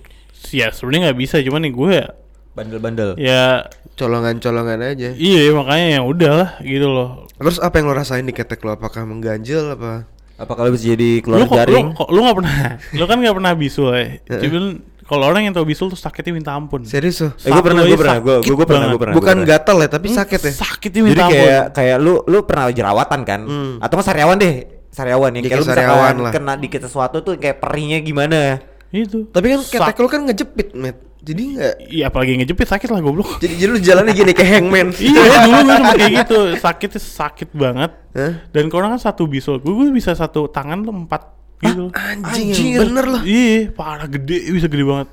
ya 0.48 0.70
sebenarnya 0.70 1.10
nggak 1.10 1.18
bisa. 1.18 1.42
Cuman 1.42 1.62
nih 1.62 1.72
gue 1.72 1.90
ya 1.92 2.06
Bandel-bandel. 2.54 3.18
ya 3.18 3.66
Colongan-colongan 3.94 4.78
aja. 4.82 5.10
iya 5.14 5.54
makanya 5.54 5.86
ya 5.98 6.00
udahlah 6.02 6.50
gitu 6.62 6.90
loh 6.90 7.30
Terus 7.34 7.58
apa 7.58 7.78
yang 7.78 7.90
lo 7.90 7.94
rasain 7.94 8.22
di 8.22 8.34
ketek 8.34 8.62
lo? 8.62 8.74
Apakah 8.74 9.02
mengganjel 9.06 9.74
apa? 9.74 10.06
Apa 10.34 10.52
kalau 10.54 10.70
bisa 10.70 10.90
jadi 10.90 11.18
lu 11.18 11.22
keluar 11.22 11.46
kok 11.46 11.56
jaring? 11.62 11.86
lu 11.86 11.94
kok 11.94 12.08
lu 12.10 12.18
nggak 12.26 12.36
pernah 12.42 12.54
lu 12.98 13.04
kan 13.06 13.16
nggak 13.22 13.36
pernah 13.38 13.52
bisul 13.54 13.90
ya 13.94 14.06
cuman 14.42 14.64
kalau 15.04 15.24
orang 15.28 15.44
yang 15.44 15.52
tahu 15.54 15.68
bisul 15.68 15.92
tuh 15.92 16.00
sakitnya 16.00 16.32
minta 16.32 16.56
ampun 16.56 16.80
Serius 16.82 17.20
tuh? 17.20 17.30
Eh, 17.44 17.52
gue 17.52 17.60
pernah, 17.60 17.84
gue 17.84 17.98
pernah, 18.00 18.18
gue 18.24 18.36
gue 18.40 18.66
pernah, 18.66 18.86
gue 18.88 19.00
pernah. 19.04 19.14
Bukan 19.14 19.36
gatal 19.44 19.76
ya, 19.84 19.88
tapi 19.92 20.08
sakit 20.08 20.40
ya. 20.40 20.52
sakitnya 20.64 21.00
Jadi 21.04 21.08
minta 21.12 21.24
ampun 21.28 21.36
kayak 21.44 21.64
kayak 21.76 21.96
lu 22.00 22.14
lu 22.24 22.38
pernah 22.48 22.72
jerawatan 22.72 23.20
kan? 23.20 23.40
Hmm. 23.44 23.72
Atau 23.84 24.00
nggak 24.00 24.08
sariawan 24.08 24.36
deh, 24.40 24.54
sariawan. 24.88 25.28
Dikit 25.36 25.44
Kayak 25.52 25.60
lu 25.60 25.66
sariawan 25.68 26.14
kena 26.32 26.52
dikit 26.56 26.80
sesuatu 26.88 27.20
tuh 27.20 27.36
kayak 27.36 27.60
perihnya 27.60 28.00
gimana? 28.00 28.64
Itu 29.00 29.26
Tapi 29.26 29.46
kan 29.48 29.60
Sak- 29.60 29.72
ketek 29.90 29.96
lo 29.96 30.06
kan 30.06 30.20
ngejepit, 30.22 30.68
Met. 30.72 30.96
Jadi 31.18 31.42
nggak. 31.50 31.74
iya 31.88 32.04
apalagi 32.06 32.36
ngejepit 32.36 32.68
sakit 32.68 32.86
lah 32.86 33.00
goblok 33.00 33.36
Jadi, 33.42 33.56
jadi 33.56 33.70
lu 33.70 33.78
jalannya 33.78 34.12
gini 34.12 34.32
kayak 34.32 34.50
hangman. 34.54 34.92
iya 35.00 35.22
dulu 35.40 35.58
gue 35.58 35.74
cuma 35.74 35.92
kayak 35.94 36.12
gitu 36.20 36.38
sakitnya 36.54 37.00
sakit 37.00 37.48
banget 37.50 37.90
Hah? 38.12 38.32
dan 38.46 38.64
kalau 38.68 38.86
kan 38.86 39.00
satu 39.00 39.24
bisul 39.24 39.56
gue, 39.56 39.72
gue 39.72 39.88
bisa 39.90 40.12
satu 40.12 40.46
tangan 40.46 40.80
tuh 40.80 40.92
empat 40.94 41.22
gitu 41.58 41.88
Anjing, 41.90 42.52
Anjir. 42.52 42.70
yang 42.76 42.80
bener 42.84 43.04
loh. 43.08 43.22
iya 43.24 43.66
parah 43.68 44.04
gede 44.04 44.36
bisa 44.48 44.66
gede 44.66 44.84
banget 44.84 45.08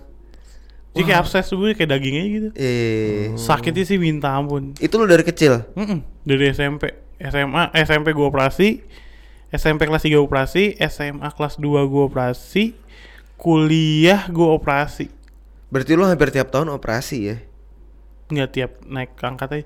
jadi 0.91 1.03
kayak 1.05 1.19
abses 1.21 1.45
tuh 1.45 1.57
gue 1.57 1.71
kayak 1.71 1.89
dagingnya 1.89 2.23
gitu 2.27 2.47
Eh, 2.53 3.31
sakitnya 3.37 3.85
sih 3.85 3.95
minta 3.95 4.27
ampun 4.29 4.75
itu 4.75 4.91
lu 4.93 5.05
dari 5.05 5.23
kecil. 5.23 5.63
Mm-mm. 5.71 6.03
dari 6.21 6.51
SMP 6.51 6.91
SMA 7.17 7.71
SMP 7.79 8.11
gue 8.11 8.25
operasi 8.25 8.83
SMP 9.49 9.83
kelas 9.83 10.03
3 10.03 10.15
operasi 10.17 10.75
SMA 10.81 11.29
kelas 11.29 11.55
2 11.55 11.63
gue 11.63 12.03
operasi 12.03 12.75
kuliah 13.41 14.29
gue 14.29 14.45
operasi. 14.45 15.09
Berarti 15.73 15.97
lu 15.97 16.05
hampir 16.05 16.29
tiap 16.29 16.53
tahun 16.53 16.69
operasi 16.69 17.17
ya? 17.25 17.37
nggak 18.31 18.49
tiap 18.53 18.71
naik 18.85 19.17
angkat 19.17 19.49
aja. 19.51 19.65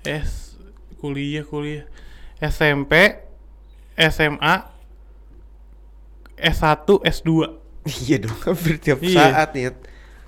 Es 0.00 0.54
kuliah 0.96 1.42
kuliah. 1.42 1.84
SMP 2.38 3.18
SMA 3.92 4.54
S1 6.36 6.84
S2 7.02 7.28
iya 8.04 8.16
dong 8.20 8.36
hampir 8.44 8.76
tiap 8.76 9.00
Iya. 9.00 9.16
saat 9.32 9.48
nih 9.52 9.72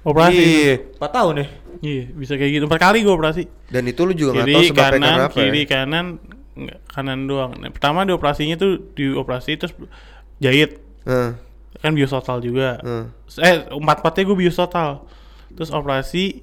operasi. 0.02 0.40
Iya, 0.40 0.74
4 0.96 1.08
tahun 1.12 1.32
nih. 1.38 1.48
iya 1.80 2.02
bisa 2.10 2.32
kayak 2.34 2.50
gitu. 2.50 2.64
Empat 2.66 2.80
kali 2.82 2.98
gue 3.00 3.12
operasi. 3.12 3.42
Dan 3.68 3.84
itu 3.86 4.00
lu 4.02 4.12
juga 4.12 4.30
nggak 4.36 4.46
tahu 4.46 4.52
kiri 4.58 4.68
sebabnya 4.68 4.84
kanan 4.90 5.04
karena 5.04 5.24
apa 5.24 5.36
kiri 5.36 5.60
ya? 5.60 5.68
kanan 5.68 6.06
kanan 6.88 7.18
doang. 7.24 7.52
Nah, 7.56 7.70
pertama 7.70 8.02
di 8.02 8.12
operasinya 8.12 8.56
tuh 8.56 8.82
di 8.92 9.04
operasi 9.08 9.50
terus 9.54 9.72
jahit. 10.38 10.80
Heeh, 11.04 11.30
kan 11.78 11.90
bios 11.90 12.10
total 12.10 12.38
juga. 12.38 12.78
Heeh. 12.78 13.04
eh 13.40 13.54
empat 13.68 13.96
empatnya 14.00 14.22
gue 14.24 14.38
bios 14.38 14.54
total. 14.54 15.06
Terus 15.50 15.70
operasi 15.70 16.42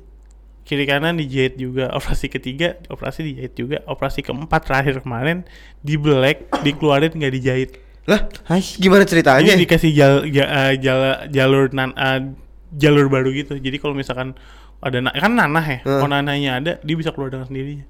kiri 0.62 0.84
kanan 0.84 1.16
dijahit 1.16 1.56
juga 1.56 1.92
operasi 1.98 2.26
ketiga 2.26 2.74
operasi 2.88 3.22
dijahit 3.24 3.54
juga 3.54 3.78
operasi 3.86 4.20
keempat 4.20 4.62
terakhir 4.64 4.98
kemarin 5.00 5.46
di 5.78 5.94
black 5.94 6.50
dikeluarin 6.60 7.14
nggak 7.14 7.34
dijahit 7.34 7.70
lah 8.06 8.26
Hai. 8.44 8.62
gimana 8.76 9.02
ceritanya? 9.04 9.46
Jadi 9.48 9.62
dikasih 9.62 9.92
jal, 9.92 10.14
ja- 10.28 10.50
eh, 10.68 10.74
jala- 10.78 11.26
jalur 11.28 11.70
nan 11.72 11.90
eh, 11.92 12.34
jalur 12.72 13.08
baru 13.08 13.30
gitu. 13.32 13.56
Jadi 13.56 13.78
kalau 13.78 13.94
misalkan 13.94 14.34
ada 14.78 14.98
na- 15.00 15.14
kan 15.14 15.32
nanah 15.32 15.62
ya 15.64 15.80
Hmm. 15.80 16.00
kalau 16.00 16.10
nanahnya 16.12 16.52
ada 16.56 16.72
dia 16.80 16.96
bisa 16.96 17.10
keluar 17.10 17.30
dengan 17.30 17.46
sendirinya. 17.46 17.86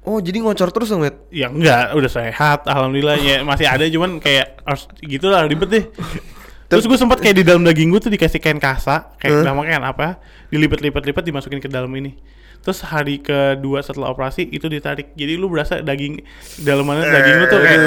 Oh 0.00 0.16
jadi 0.18 0.38
ngocor 0.38 0.68
terus 0.68 0.88
dong 0.88 1.00
Met 1.00 1.16
ya 1.28 1.48
enggak 1.48 1.92
udah 1.92 2.08
sehat 2.08 2.64
alhamdulillah 2.64 3.16
ya 3.18 3.36
masih 3.42 3.64
ada 3.64 3.84
cuman 3.84 4.16
kayak 4.18 4.60
harus 4.62 4.84
gitu 4.98 5.28
lah 5.28 5.44
ribet 5.44 5.68
deh 5.68 5.84
terus 6.68 6.84
gue 6.84 6.94
sempat 6.94 7.18
kayak 7.18 7.36
di 7.36 7.44
dalam 7.44 7.64
daging 7.64 7.88
gue 7.88 8.00
tuh 8.00 8.12
dikasih 8.12 8.38
kain 8.38 8.60
kasa 8.60 9.12
kayak 9.16 9.40
Huh? 9.40 9.44
namanya 9.44 9.68
kain 9.74 9.84
apa 9.84 10.06
dilipat-lipat-lipat 10.48 11.24
dimasukin 11.24 11.58
ke 11.58 11.68
dalam 11.68 11.88
ini. 11.96 12.12
Terus 12.58 12.82
hari 12.82 13.22
kedua 13.22 13.80
setelah 13.80 14.10
operasi 14.10 14.42
itu 14.44 14.66
ditarik. 14.66 15.14
Jadi 15.14 15.38
lu 15.38 15.46
berasa 15.46 15.78
daging 15.78 16.20
dalamannya 16.58 17.06
daging 17.06 17.34
lu 17.38 17.44
tuh 17.46 17.60
kayak 17.62 17.80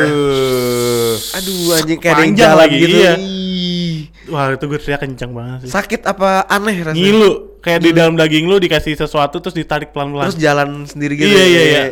aduh. 1.38 1.78
Anjing 1.78 2.00
kayak 2.00 2.14
ada 2.16 2.24
yang 2.24 2.34
Panjang 2.34 2.50
jalan 2.50 2.58
lagi, 2.58 2.78
gitu. 2.80 2.98
iya. 2.98 3.14
Wah 4.32 4.48
itu 4.56 4.66
gue 4.66 4.80
teriak 4.80 5.02
kencang 5.04 5.32
banget 5.36 5.58
sih. 5.68 5.70
Sakit 5.70 6.02
apa 6.08 6.48
aneh 6.48 6.76
rasanya? 6.82 6.98
Ngilu. 6.98 7.32
Kayak 7.62 7.80
di 7.84 7.92
dalam 7.94 8.16
daging 8.18 8.50
lu 8.50 8.58
dikasih 8.58 8.98
sesuatu 8.98 9.38
terus 9.38 9.54
ditarik 9.54 9.94
pelan-pelan. 9.94 10.32
Terus 10.32 10.40
jalan 10.40 10.70
sendiri 10.88 11.14
gitu 11.14 11.30
iya 11.30 11.44
ya. 11.44 11.46
iya 11.46 11.62
iya 11.62 11.84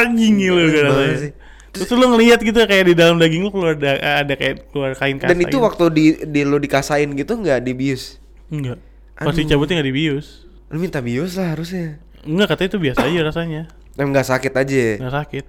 anjing 0.00 0.34
ngilu 0.40 0.62
gue 0.62 0.72
banget 0.72 0.84
rasanya. 0.88 1.16
sih. 1.20 1.32
Terus 1.72 1.88
lu 1.92 2.04
ngeliat 2.04 2.38
gitu 2.44 2.54
kayak 2.54 2.92
di 2.92 2.94
dalam 2.94 3.16
daging 3.16 3.42
lu 3.42 3.50
keluar 3.50 3.74
da- 3.74 4.22
ada 4.22 4.36
kayak 4.36 4.68
keluar 4.70 4.92
kain 4.92 5.16
kasa 5.16 5.32
dan 5.32 5.40
itu 5.40 5.56
gitu. 5.56 5.64
waktu 5.64 5.84
di, 5.88 6.04
di 6.28 6.40
lu 6.44 6.60
dikasain 6.60 7.08
gitu 7.16 7.32
nggak 7.40 7.64
dibius 7.64 8.20
enggak 8.52 8.76
pas 9.16 9.32
dicabutnya 9.32 9.80
nggak 9.80 9.88
dibius 9.88 10.44
lu 10.72 10.80
minta 10.80 11.04
bius 11.04 11.36
lah 11.36 11.52
harusnya. 11.52 12.00
Enggak 12.24 12.56
katanya 12.56 12.68
itu 12.72 12.80
biasa 12.80 13.00
aja 13.04 13.20
rasanya. 13.28 13.62
Emang 14.00 14.16
nggak 14.16 14.24
sakit 14.24 14.52
aja. 14.56 14.84
Nggak 15.04 15.14
sakit 15.20 15.44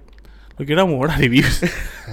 lu 0.54 0.62
kira 0.62 0.82
murah 0.82 1.16
dibius 1.16 1.66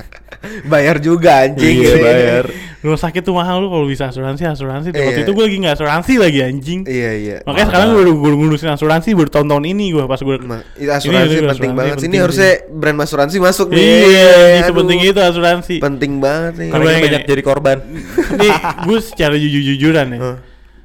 bayar 0.73 0.97
juga 0.97 1.45
anjing. 1.45 1.77
Iya, 1.77 1.93
bayar. 1.95 2.43
rumah 2.81 2.97
sakit 2.97 3.21
tuh 3.21 3.29
mahal 3.31 3.61
lu 3.61 3.69
kalau 3.69 3.85
bisa 3.85 4.09
asuransi 4.09 4.41
asuransi. 4.43 4.89
Tuh, 4.89 4.97
waktu 4.99 5.21
Iya. 5.21 5.25
itu 5.29 5.31
gue 5.31 5.45
lagi 5.45 5.57
nggak 5.61 5.75
asuransi 5.77 6.13
lagi 6.17 6.39
anjing. 6.41 6.79
Iya 6.83 7.11
iya. 7.13 7.37
Makanya 7.45 7.67
sekarang 7.69 7.87
gue 7.93 8.03
gue 8.09 8.31
ngurusin 8.33 8.69
asuransi 8.71 9.09
baru 9.13 9.29
tahun-tahun 9.29 9.63
ini 9.69 9.85
gue 9.93 10.03
pas 10.03 10.17
gue 10.17 10.35
Ma- 10.41 10.65
itu 10.73 10.89
asuransi 10.89 11.05
Ini, 11.05 11.13
penting 11.13 11.45
asuransi 11.45 11.67
banget. 11.71 11.93
Penting. 11.93 12.09
ini 12.09 12.17
harusnya 12.17 12.51
brand 12.67 12.97
asuransi 12.99 13.37
masuk 13.37 13.67
nih. 13.69 13.85
Iya 13.85 14.33
sepenting 14.65 14.99
itu 14.99 15.19
asuransi. 15.21 15.75
Penting 15.77 16.11
banget 16.17 16.53
nih. 16.57 16.69
Karena 16.73 16.81
Kebayang 16.83 17.03
banyak 17.05 17.21
ya? 17.21 17.29
jadi 17.29 17.41
korban. 17.45 17.77
nih 18.41 18.53
gue 18.81 18.97
secara 18.99 19.35
jujur-jujuran 19.35 20.07
ya 20.11 20.19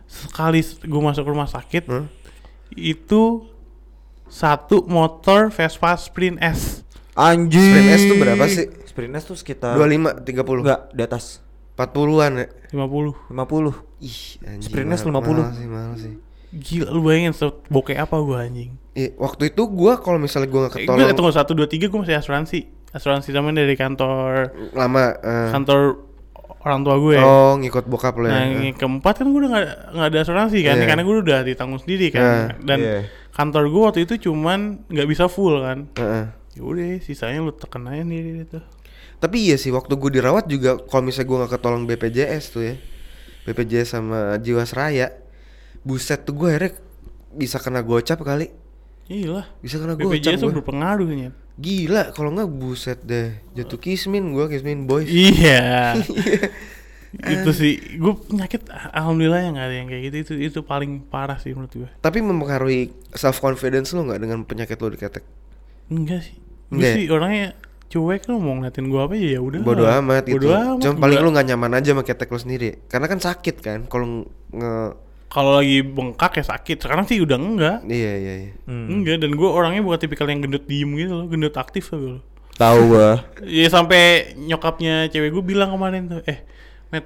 sekali 0.06 0.60
gue 0.62 1.02
masuk 1.02 1.24
rumah 1.24 1.44
sakit 1.44 1.88
itu 2.72 3.22
satu 4.26 4.84
motor 4.84 5.48
Vespa 5.48 5.92
Sprint 5.94 6.38
S 6.38 6.85
Anjing. 7.16 7.64
Sprint 7.66 7.90
S 7.90 8.02
tuh 8.04 8.16
berapa 8.16 8.44
sih? 8.46 8.66
Sprint 8.84 9.12
S 9.14 9.24
tuh 9.24 9.36
sekitar 9.36 9.72
25 9.74 10.20
30 10.22 10.62
Enggak, 10.62 10.80
di 10.90 11.02
atas 11.02 11.40
40-an 11.74 12.32
ya 12.34 12.46
50 12.70 13.32
50. 13.32 13.72
ih 13.98 14.20
anjing 14.42 14.62
Sprint 14.62 14.90
S 14.90 15.00
mahal- 15.02 15.16
50. 15.18 15.32
mahal 15.34 15.52
sih 15.52 15.66
mahal 15.66 15.94
sih 15.94 16.14
Gila 16.48 16.88
lu 16.88 17.00
bayangin 17.02 17.32
sebokeh 17.32 17.94
apa 17.94 18.16
gue 18.16 18.36
anjing 18.38 18.70
Iya, 18.92 19.12
waktu 19.14 19.50
itu 19.50 19.62
gua 19.66 19.96
kalau 19.96 20.16
misalnya 20.16 20.48
gua 20.48 20.68
Eh, 20.68 20.72
ketolong 20.74 21.00
gue 21.02 21.12
tunggu 21.12 21.28
satu 21.30 21.52
dua 21.52 21.64
tiga 21.66 21.84
gue 21.86 21.98
masih 21.98 22.16
asuransi 22.16 22.64
asuransi 22.90 23.28
sama 23.28 23.48
dari 23.50 23.72
kantor 23.74 24.56
lama 24.72 25.12
eh, 25.14 25.48
kantor 25.50 25.80
orang 26.62 26.80
tua 26.80 26.96
gue 26.98 27.16
oh 27.16 27.56
ngikut 27.56 27.84
bokap 27.84 28.16
lo 28.16 28.24
nah 28.24 28.40
ya 28.42 28.56
yang 28.62 28.72
keempat 28.74 29.14
kan 29.14 29.26
gue 29.26 29.38
udah 29.38 29.50
nggak 29.50 29.66
nggak 29.92 30.08
ada 30.08 30.18
asuransi 30.18 30.58
kan 30.62 30.74
Iya. 30.74 30.86
karena 30.86 31.02
gue 31.02 31.16
udah 31.18 31.38
ditanggung 31.42 31.78
sendiri 31.78 32.06
kan 32.08 32.24
Iya. 32.24 32.44
dan 32.58 32.78
Iya. 32.78 32.98
kantor 33.30 33.64
gue 33.66 33.82
waktu 33.82 34.00
itu 34.02 34.14
cuman 34.22 34.58
nggak 34.86 35.06
bisa 35.06 35.24
full 35.26 35.60
kan 35.60 35.92
Heeh. 35.94 36.24
Yaudah 36.56 36.98
sisanya 37.04 37.44
lu 37.44 37.52
tekan 37.52 37.84
aja 37.86 38.02
nih 38.02 38.48
itu 38.48 38.60
Tapi 39.16 39.48
iya 39.48 39.56
sih 39.56 39.72
waktu 39.72 39.96
gue 39.96 40.20
dirawat 40.20 40.44
juga 40.48 40.76
kalau 40.76 41.08
misalnya 41.08 41.28
gue 41.28 41.38
nggak 41.40 41.52
ketolong 41.56 41.84
BPJS 41.88 42.44
tuh 42.52 42.62
ya 42.64 42.74
BPJS 43.48 43.88
sama 43.96 44.36
Jiwasraya 44.40 45.12
Buset 45.86 46.26
tuh 46.26 46.34
gue 46.34 46.50
akhirnya 46.50 46.76
bisa 47.36 47.62
kena 47.62 47.80
gocap 47.84 48.18
kali. 48.26 48.50
Iya 49.06 49.40
lah 49.40 49.46
Bisa 49.62 49.78
kena 49.78 49.94
gocap 49.94 50.12
BPJS 50.12 50.40
tuh 50.42 50.48
gue 50.50 50.58
berpengaruh 50.60 51.06
nih 51.08 51.32
Gila 51.56 52.12
kalau 52.12 52.34
nggak 52.36 52.50
buset 52.52 53.00
deh 53.06 53.40
Jatuh 53.56 53.80
kismin 53.80 54.34
gue 54.36 54.44
kismin 54.50 54.84
boys. 54.84 55.08
Iya. 55.08 55.96
Itu 57.32 57.50
sih 57.56 57.96
gue 57.96 58.12
penyakit 58.28 58.68
alhamdulillah 58.92 59.40
yang 59.48 59.56
ada 59.56 59.72
yang 59.72 59.88
kayak 59.88 60.12
gitu 60.12 60.16
itu 60.20 60.32
itu 60.52 60.60
paling 60.60 61.00
parah 61.08 61.40
sih 61.40 61.56
menurut 61.56 61.72
gue 61.72 61.88
Tapi 62.04 62.18
mempengaruhi 62.20 62.92
self 63.16 63.40
confidence 63.40 63.96
lo 63.96 64.04
nggak 64.04 64.20
dengan 64.20 64.44
penyakit 64.44 64.76
lo 64.76 64.92
diketek 64.92 65.24
enggak 65.88 66.20
sih 66.26 66.36
gue 66.70 66.82
sih 66.82 67.06
orangnya 67.10 67.54
cuek 67.86 68.26
lu 68.26 68.42
mau 68.42 68.58
ngeliatin 68.58 68.86
gue 68.90 69.00
apa 69.00 69.14
ya 69.14 69.38
ya 69.38 69.40
udah. 69.40 69.60
Bodoh 69.62 69.86
amat 69.86 70.24
gitu. 70.26 70.42
Bodo 70.42 70.50
amat, 70.50 70.82
Cuma 70.82 70.94
paling 70.98 71.18
lu 71.22 71.30
nggak 71.30 71.46
nyaman 71.54 71.72
aja 71.78 71.94
sama 71.94 72.02
ketek 72.02 72.28
lo 72.34 72.38
sendiri. 72.42 72.70
Karena 72.90 73.06
kan 73.06 73.18
sakit 73.22 73.56
kan 73.62 73.78
Kalau 73.86 74.26
nge 74.50 74.74
kalau 75.26 75.58
lagi 75.58 75.82
bengkak 75.82 76.38
ya 76.38 76.44
sakit. 76.46 76.76
Sekarang 76.82 77.04
sih 77.06 77.18
udah 77.22 77.36
enggak 77.38 77.78
Iya 77.86 78.12
iya 78.18 78.34
iya. 78.42 78.50
Enggak 78.66 79.22
dan 79.22 79.34
gue 79.34 79.48
orangnya 79.48 79.82
bukan 79.86 79.98
tipikal 80.02 80.26
yang 80.26 80.42
gendut 80.42 80.66
diem 80.66 80.90
gitu 80.98 81.12
loh 81.14 81.26
gendut 81.30 81.54
aktif 81.54 81.90
tuh 81.90 82.18
lo 82.18 82.20
Tahu 82.56 82.78
gua. 82.88 83.20
ya 83.44 83.68
sampai 83.68 84.32
nyokapnya 84.40 85.12
cewek 85.12 85.28
gue 85.28 85.44
bilang 85.44 85.68
kemarin 85.76 86.08
tuh 86.08 86.24
eh 86.24 86.40
Matt 86.88 87.04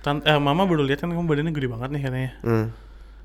tante, 0.00 0.24
eh, 0.24 0.40
mama 0.40 0.64
baru 0.64 0.88
lihat 0.88 1.04
kan 1.04 1.12
kamu 1.12 1.28
badannya 1.28 1.52
gede 1.52 1.68
banget 1.68 1.88
nih 1.92 2.02
katanya. 2.08 2.32
Hmm. 2.40 2.66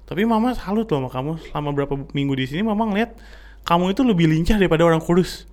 tapi 0.03 0.21
mama 0.27 0.51
salut 0.53 0.85
loh 0.91 0.99
sama 1.01 1.09
kamu. 1.09 1.31
Selama 1.49 1.69
berapa 1.71 1.93
minggu 2.11 2.33
di 2.35 2.45
sini 2.45 2.61
mama 2.61 2.83
ngeliat 2.85 3.15
kamu 3.63 3.95
itu 3.95 4.01
lebih 4.03 4.27
lincah 4.29 4.59
daripada 4.59 4.83
orang 4.83 4.99
kurus 5.01 5.47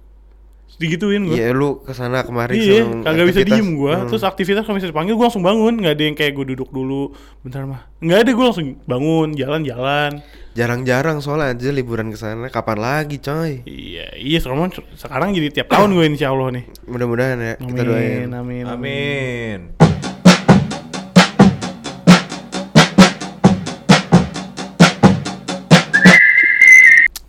digituin 0.81 1.29
gue 1.29 1.37
Iya 1.37 1.53
lu 1.53 1.85
ke 1.85 1.93
sana 1.93 2.25
kemari 2.25 2.57
Iya, 2.57 2.89
kagak 3.05 3.27
bisa 3.29 3.41
diem 3.45 3.77
gua. 3.77 4.03
Hmm. 4.03 4.09
Terus 4.09 4.23
aktivitas 4.25 4.63
kalau 4.65 4.77
misalnya 4.79 4.93
dipanggil 4.95 5.15
gua 5.19 5.27
langsung 5.29 5.45
bangun, 5.45 5.75
nggak 5.81 5.95
ada 5.95 6.05
yang 6.05 6.17
kayak 6.17 6.33
gua 6.33 6.47
duduk 6.49 6.69
dulu, 6.73 7.13
bentar 7.45 7.65
mah. 7.69 7.89
Nggak 8.01 8.19
ada 8.25 8.31
gua 8.33 8.45
langsung 8.51 8.67
bangun, 8.87 9.29
jalan-jalan. 9.37 10.11
Jarang-jarang 10.53 11.19
soalnya 11.25 11.57
aja 11.57 11.73
liburan 11.73 12.13
ke 12.13 12.19
sana. 12.21 12.53
Kapan 12.53 12.79
lagi, 12.81 13.17
coy? 13.19 13.65
Iya, 13.65 14.17
iya 14.21 14.39
sekarang 14.41 14.69
sekarang 14.97 15.33
jadi 15.33 15.49
tiap 15.49 15.69
tahun 15.73 15.97
gue 15.97 16.05
insya 16.13 16.29
Allah 16.29 16.61
nih. 16.61 16.65
Mudah-mudahan 16.85 17.39
ya 17.41 17.55
kita 17.57 17.83
doain. 17.89 18.29
amin, 18.37 18.65
amin. 18.65 18.65
Amin. 18.69 19.59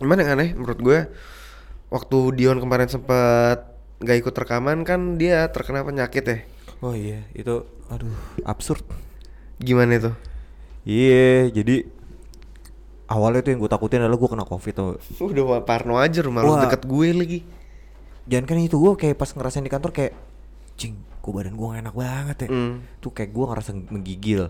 Cuman 0.04 0.20
yang 0.20 0.36
aneh 0.36 0.52
menurut 0.52 0.78
gue 0.84 0.98
waktu 1.88 2.18
Dion 2.34 2.58
kemarin 2.58 2.88
sempet 2.88 3.64
nggak 3.98 4.16
ikut 4.20 4.34
rekaman 4.34 4.82
kan 4.82 5.16
dia 5.16 5.48
terkena 5.48 5.82
penyakit 5.82 6.24
ya. 6.24 6.38
Oh 6.80 6.92
iya, 6.92 7.24
itu 7.32 7.64
aduh 7.88 8.12
absurd. 8.44 8.84
Gimana 9.56 9.96
itu? 9.96 10.12
Iya, 10.84 11.48
jadi 11.48 11.88
awalnya 13.06 13.40
tuh 13.40 13.50
yang 13.54 13.60
gue 13.60 13.70
takutin 13.70 14.00
adalah 14.02 14.16
gue 14.16 14.28
kena 14.28 14.44
covid 14.44 14.72
tuh. 14.74 14.90
Udah 15.20 15.62
parno 15.62 15.96
aja 15.96 16.20
rumah 16.20 16.44
lu 16.44 16.56
deket 16.58 16.84
gue 16.84 17.08
lagi. 17.12 17.40
Jangan 18.24 18.44
kan 18.44 18.56
itu 18.58 18.76
gue 18.76 18.92
kayak 18.96 19.16
pas 19.16 19.28
ngerasain 19.28 19.60
di 19.60 19.72
kantor 19.72 19.92
kayak 19.92 20.12
cing, 20.74 20.96
gue 20.96 21.32
badan 21.32 21.54
gue 21.54 21.68
enak 21.78 21.94
banget 21.94 22.36
ya. 22.44 22.48
Hmm. 22.48 22.74
Tuh 23.00 23.12
kayak 23.12 23.30
gue 23.30 23.44
ngerasa 23.46 23.70
menggigil, 23.88 24.42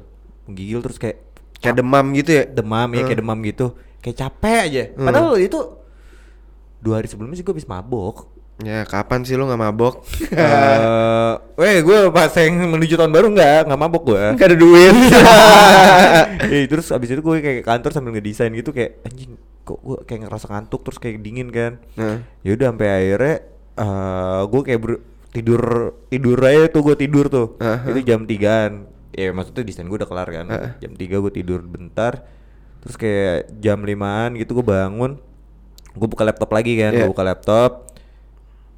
menggigil 0.47 0.81
terus 0.81 0.99
kayak 0.99 1.19
Kayak 1.59 1.81
demam 1.81 2.13
gitu 2.13 2.31
ya? 2.31 2.45
demam 2.45 2.89
ya 2.93 3.03
kayak 3.03 3.17
Hmm. 3.17 3.21
demam 3.25 3.39
gitu, 3.41 3.67
kayak 4.05 4.17
capek 4.21 4.59
aja. 4.69 4.83
Hmm. 4.93 5.07
Padahal 5.09 5.33
itu 5.41 5.59
dua 6.85 7.01
hari 7.01 7.09
sebelumnya 7.09 7.35
sih 7.35 7.43
gue 7.43 7.51
habis 7.51 7.65
mabok. 7.65 8.29
Ya 8.61 8.85
kapan 8.85 9.25
sih 9.25 9.35
lu 9.35 9.49
nggak 9.49 9.63
mabok? 9.63 9.95
Eh, 10.35 11.33
weh 11.57 11.77
gue 11.81 11.99
pas 12.11 12.31
yang 12.31 12.71
menuju 12.71 12.95
tahun 12.95 13.11
baru 13.11 13.27
nggak 13.31 13.61
nggak 13.67 13.81
mabok 13.81 14.03
gue. 14.07 14.25
Gak 14.37 14.49
ada 14.53 14.57
duit. 14.57 14.95
Eh, 16.45 16.67
terus 16.71 16.91
abis 16.91 17.09
itu 17.11 17.21
gue 17.21 17.37
kayak 17.41 17.65
kantor 17.65 17.91
sambil 17.91 18.13
ngedesain 18.13 18.53
gitu 18.53 18.71
kayak 18.71 19.03
anjing 19.03 19.35
kok 19.65 19.81
gue 19.81 19.99
kayak 20.05 20.29
ngerasa 20.29 20.47
ngantuk 20.47 20.85
terus 20.85 20.99
kayak 21.01 21.25
dingin 21.25 21.49
kan. 21.49 21.81
nah, 21.97 22.21
Ya 22.45 22.55
udah 22.55 22.67
sampai 22.71 22.89
akhirnya 22.93 23.35
eh 23.75 24.43
gue 24.47 24.61
kayak 24.63 24.81
ber- 24.81 25.03
tidur 25.35 25.63
tidur 26.07 26.39
aja 26.39 26.71
tuh 26.71 26.83
gue 26.85 26.97
tidur 26.97 27.27
tuh. 27.27 27.47
Aha. 27.59 27.91
Itu 27.91 28.01
jam 28.05 28.23
3-an. 28.23 28.73
Ya 29.11 29.31
maksudnya 29.31 29.63
desain 29.63 29.87
gue 29.87 29.99
udah 29.99 30.07
kelar 30.07 30.29
kan. 30.31 30.47
Heeh. 30.47 30.71
Jam 30.79 30.93
3 30.95 31.01
gue 31.19 31.33
tidur 31.33 31.59
bentar. 31.65 32.23
Terus 32.85 32.95
kayak 32.95 33.51
jam 33.59 33.83
5-an 33.83 34.37
gitu 34.37 34.55
gue 34.55 34.67
bangun. 34.67 35.19
Gue 35.95 36.07
buka 36.07 36.23
laptop 36.23 36.51
lagi 36.51 36.75
kan, 36.75 36.91
Iya. 36.91 37.01
gue 37.01 37.11
buka 37.11 37.23
laptop. 37.23 37.71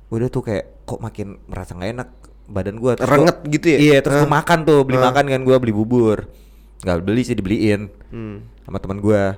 udah 0.07 0.29
tuh 0.29 0.39
kayak 0.41 0.87
kok 0.87 1.03
makin 1.03 1.35
merasa 1.45 1.75
nggak 1.75 1.91
enak 1.91 2.09
badan 2.47 2.79
Terus 2.79 3.03
Renget 3.03 3.37
gua- 3.37 3.51
gitu 3.51 3.67
ya? 3.67 3.79
iya 3.81 3.99
terus 3.99 4.17
gua 4.17 4.31
Ah. 4.31 4.35
makan 4.39 4.59
tuh 4.63 4.81
beli 4.81 4.97
Ah. 4.97 5.11
makan 5.11 5.25
kan 5.27 5.41
gua 5.43 5.57
beli 5.59 5.75
bubur 5.75 6.31
nggak 6.79 6.97
beli 7.03 7.23
sih 7.23 7.35
dibeliin 7.35 7.91
Hmm. 8.07 8.47
sama 8.63 8.79
teman 8.79 9.03
gua 9.03 9.35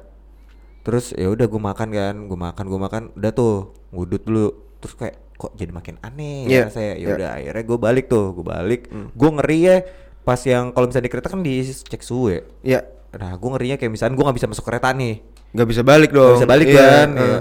terus 0.82 1.12
ya 1.12 1.24
udah 1.26 1.46
gua 1.46 1.72
makan 1.72 1.88
kan 1.90 2.14
gua 2.22 2.38
makan 2.44 2.64
gua 2.66 2.80
makan 2.82 3.02
udah 3.14 3.32
tuh 3.32 3.54
ngudut 3.88 4.20
dulu 4.20 4.46
terus 4.78 4.92
kayak 4.94 5.16
kok 5.34 5.56
jadi 5.56 5.72
makin 5.72 5.96
aneh 6.00 6.44
Iya, 6.44 6.60
ya 6.60 6.64
saya 6.68 6.92
ya 6.92 6.96
iya. 6.98 7.16
udah 7.16 7.28
akhirnya 7.32 7.64
gua 7.64 7.78
balik 7.80 8.04
tuh 8.06 8.26
gua 8.34 8.46
balik 8.52 8.80
gua 9.14 9.30
ngeri 9.34 9.58
ya 9.62 9.76
pas 10.20 10.40
yang 10.42 10.68
kalau 10.70 10.84
misalnya 10.84 11.06
di 11.06 11.12
kereta 11.16 11.28
kan 11.30 11.40
dicek 11.40 12.02
suhu 12.02 12.28
ya 12.28 12.40
Ya, 12.60 12.80
nah 13.10 13.32
gua 13.34 13.56
ngerinya 13.56 13.76
kayak 13.76 13.88
misalnya 13.90 14.12
gua 14.12 14.28
nggak 14.28 14.36
bisa 14.36 14.48
masuk 14.48 14.68
kereta 14.68 14.92
nih 14.92 15.24
nggak 15.48 15.64
bisa 15.66 15.80
balik 15.80 16.12
dong. 16.12 16.36
Gak 16.36 16.44
bisa 16.44 16.50
balik 16.50 16.68
Iya, 16.68 16.76
kan 16.76 17.08
ya. 17.16 17.38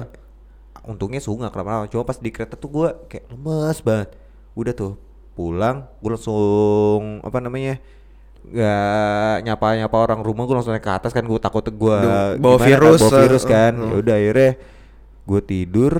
Untungnya 0.88 1.20
suhu 1.20 1.44
gak 1.44 1.51
kenapa-napa 1.51 1.91
Cuma 1.91 2.08
pas 2.08 2.17
di 2.17 2.32
kereta 2.32 2.56
tuh 2.56 2.72
gue 2.72 2.89
kayak 3.12 3.27
lemes 3.29 3.79
banget 3.84 4.10
Udah 4.56 4.74
tuh 4.74 4.94
pulang 5.38 5.86
gue 6.01 6.10
langsung 6.10 7.22
apa 7.22 7.38
namanya 7.44 7.77
Gak 8.48 9.44
nyapa-nyapa 9.44 9.98
orang 10.00 10.20
rumah 10.24 10.48
gue 10.48 10.56
langsung 10.56 10.72
naik 10.72 10.88
ke 10.88 10.94
atas 10.96 11.12
kan 11.12 11.27
gue 11.27 11.39
takut 11.44 11.67
gue 11.67 11.98
Duh, 12.00 12.39
bawa 12.39 12.58
virus, 12.63 13.03
bawa 13.03 13.12
eh, 13.12 13.20
virus 13.27 13.44
kan 13.44 13.74
ya 13.75 13.91
eh. 13.91 14.00
udah 14.00 14.15
akhirnya 14.15 14.51
gue 15.27 15.41
tidur 15.44 15.94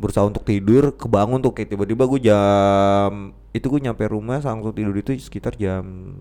berusaha 0.00 0.24
untuk 0.24 0.46
tidur 0.48 0.96
kebangun 0.96 1.44
tuh 1.44 1.52
kayak 1.52 1.74
tiba-tiba 1.74 2.08
gue 2.08 2.20
jam 2.32 3.36
itu 3.52 3.66
gue 3.68 3.80
nyampe 3.84 4.00
rumah 4.08 4.40
langsung 4.40 4.72
tidur 4.72 4.96
itu 4.96 5.12
sekitar 5.20 5.58
jam 5.60 6.16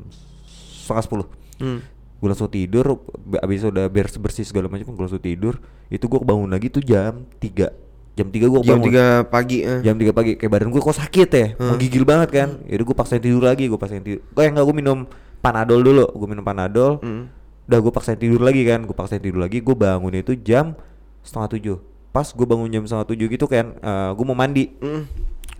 setengah 0.83 1.03
sepuluh 1.05 1.27
Hmm. 1.57 1.81
Gue 2.17 2.27
langsung 2.27 2.49
tidur 2.49 2.97
abis 3.37 3.61
udah 3.63 3.85
beres 3.87 4.17
bersih 4.17 4.41
segala 4.41 4.65
macam 4.65 4.89
gue 4.89 5.03
langsung 5.05 5.21
tidur. 5.21 5.61
Itu 5.87 6.09
gue 6.09 6.17
bangun 6.17 6.49
lagi 6.49 6.67
tuh 6.67 6.81
jam 6.81 7.25
3 7.37 8.17
jam 8.17 8.27
3 8.27 8.33
gue 8.33 8.59
Jam 8.65 8.81
bangun 8.81 8.89
3 9.23 9.29
pagi. 9.29 9.61
eh. 9.61 9.85
jam 9.85 9.93
3 9.93 10.09
pagi 10.09 10.31
kayak 10.33 10.49
badan 10.49 10.73
gue 10.73 10.81
kok 10.81 10.97
sakit 10.97 11.29
ya 11.29 11.47
menggigil 11.61 12.01
banget 12.01 12.29
kan. 12.33 12.49
Jadi 12.65 12.81
gue 12.81 12.95
paksain 12.97 13.21
tidur 13.21 13.45
lagi 13.45 13.69
gue 13.69 13.77
paksain 13.77 14.01
tidur. 14.01 14.25
Gue 14.33 14.43
enggak 14.43 14.65
gue 14.65 14.75
minum 14.75 15.05
panadol 15.37 15.85
dulu 15.85 16.05
gue 16.09 16.27
minum 16.27 16.41
panadol. 16.41 16.97
Hmm. 16.99 17.29
udah 17.67 17.79
gue 17.83 17.93
paksain 17.93 18.17
tidur 18.17 18.41
lagi 18.41 18.65
kan 18.65 18.81
gue 18.81 18.95
paksain 18.95 19.21
tidur 19.21 19.37
lagi 19.37 19.61
gue 19.61 19.75
bangun 19.77 20.09
itu 20.15 20.33
jam 20.33 20.73
setengah 21.21 21.49
tujuh. 21.53 21.77
Pas 22.09 22.25
gue 22.25 22.45
bangun 22.49 22.65
jam 22.71 22.81
setengah 22.81 23.05
tujuh 23.05 23.27
gitu 23.29 23.45
kan 23.45 23.77
gue 24.17 24.25
mau 24.25 24.33
mandi. 24.33 24.73
Hmm. 24.81 25.05